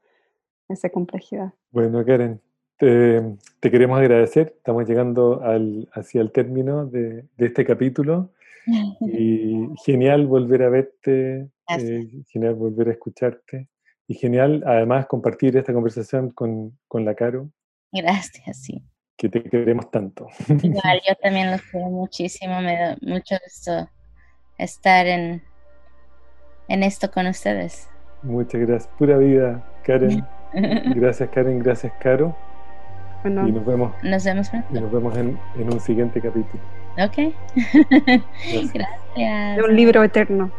esa 0.68 0.90
complejidad. 0.90 1.54
Bueno, 1.72 2.04
Karen, 2.04 2.42
te, 2.76 3.38
queremos 3.62 3.98
agradecer. 3.98 4.56
Estamos 4.58 4.90
llegando 4.90 5.42
al, 5.42 5.88
hacia 5.94 6.20
el 6.20 6.34
término 6.34 6.86
de, 6.86 7.26
este 7.38 7.64
capítulo. 7.64 8.34
Y 9.00 9.70
genial 9.86 10.28
volver 10.28 10.64
a 10.64 10.70
verte, 10.70 11.50
eh, 11.80 12.24
genial 12.28 12.56
volver 12.56 12.90
a 12.90 12.92
escucharte. 12.92 13.70
Y 14.06 14.16
genial, 14.16 14.64
además, 14.66 15.06
compartir 15.06 15.56
esta 15.56 15.72
conversación 15.72 16.32
con, 16.32 16.78
con 16.90 17.06
la 17.06 17.16
Caro. 17.16 17.50
Gracias, 18.02 18.58
sí 18.58 18.84
que 19.24 19.30
te 19.30 19.42
queremos 19.42 19.90
tanto. 19.90 20.28
Igual, 20.50 21.02
yo 21.08 21.16
también 21.16 21.50
los 21.50 21.62
quiero 21.62 21.88
muchísimo, 21.90 22.60
me 22.62 22.78
da 22.78 22.98
mucho 23.02 23.36
gusto 23.42 23.90
estar 24.58 25.08
en, 25.08 25.42
en 26.68 26.84
esto 26.84 27.10
con 27.10 27.28
ustedes. 27.28 27.90
Muchas 28.22 28.60
gracias, 28.62 28.94
pura 28.98 29.18
vida, 29.18 29.64
Karen. 29.86 30.26
Gracias, 30.96 31.30
Karen, 31.30 31.58
gracias, 31.60 31.92
Caro. 32.00 32.36
y 33.26 33.30
nos 33.30 33.66
vemos. 33.66 33.92
Nos 34.04 34.24
vemos 34.24 34.52
Y 34.54 34.74
nos 34.74 34.92
vemos 34.92 35.18
en, 35.18 35.40
en 35.56 35.74
un 35.74 35.80
siguiente 35.80 36.22
capítulo. 36.22 36.62
Ok. 37.00 37.34
gracias. 38.72 39.58
De 39.58 39.64
un 39.68 39.76
libro 39.76 40.04
eterno. 40.04 40.52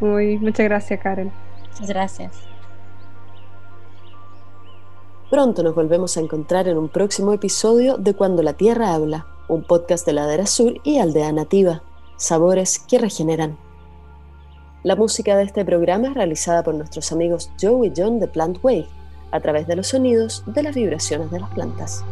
Muy, 0.00 0.36
muchas 0.36 0.66
gracias, 0.66 1.00
Karen. 1.00 1.32
Muchas 1.70 1.88
gracias. 1.88 2.51
Pronto 5.32 5.62
nos 5.62 5.74
volvemos 5.74 6.18
a 6.18 6.20
encontrar 6.20 6.68
en 6.68 6.76
un 6.76 6.90
próximo 6.90 7.32
episodio 7.32 7.96
de 7.96 8.12
Cuando 8.12 8.42
la 8.42 8.52
Tierra 8.52 8.92
habla, 8.92 9.24
un 9.48 9.62
podcast 9.62 10.04
de 10.04 10.12
Ladera 10.12 10.44
Sur 10.44 10.74
y 10.84 10.98
Aldea 10.98 11.32
Nativa, 11.32 11.82
sabores 12.18 12.78
que 12.78 12.98
regeneran. 12.98 13.56
La 14.82 14.94
música 14.94 15.34
de 15.34 15.44
este 15.44 15.64
programa 15.64 16.08
es 16.08 16.14
realizada 16.14 16.62
por 16.62 16.74
nuestros 16.74 17.12
amigos 17.12 17.50
Joe 17.58 17.86
y 17.86 17.92
John 17.96 18.20
de 18.20 18.28
Plant 18.28 18.58
Wave, 18.62 18.86
a 19.30 19.40
través 19.40 19.66
de 19.66 19.76
los 19.76 19.86
sonidos 19.86 20.44
de 20.48 20.64
las 20.64 20.74
vibraciones 20.74 21.30
de 21.30 21.40
las 21.40 21.48
plantas. 21.54 22.04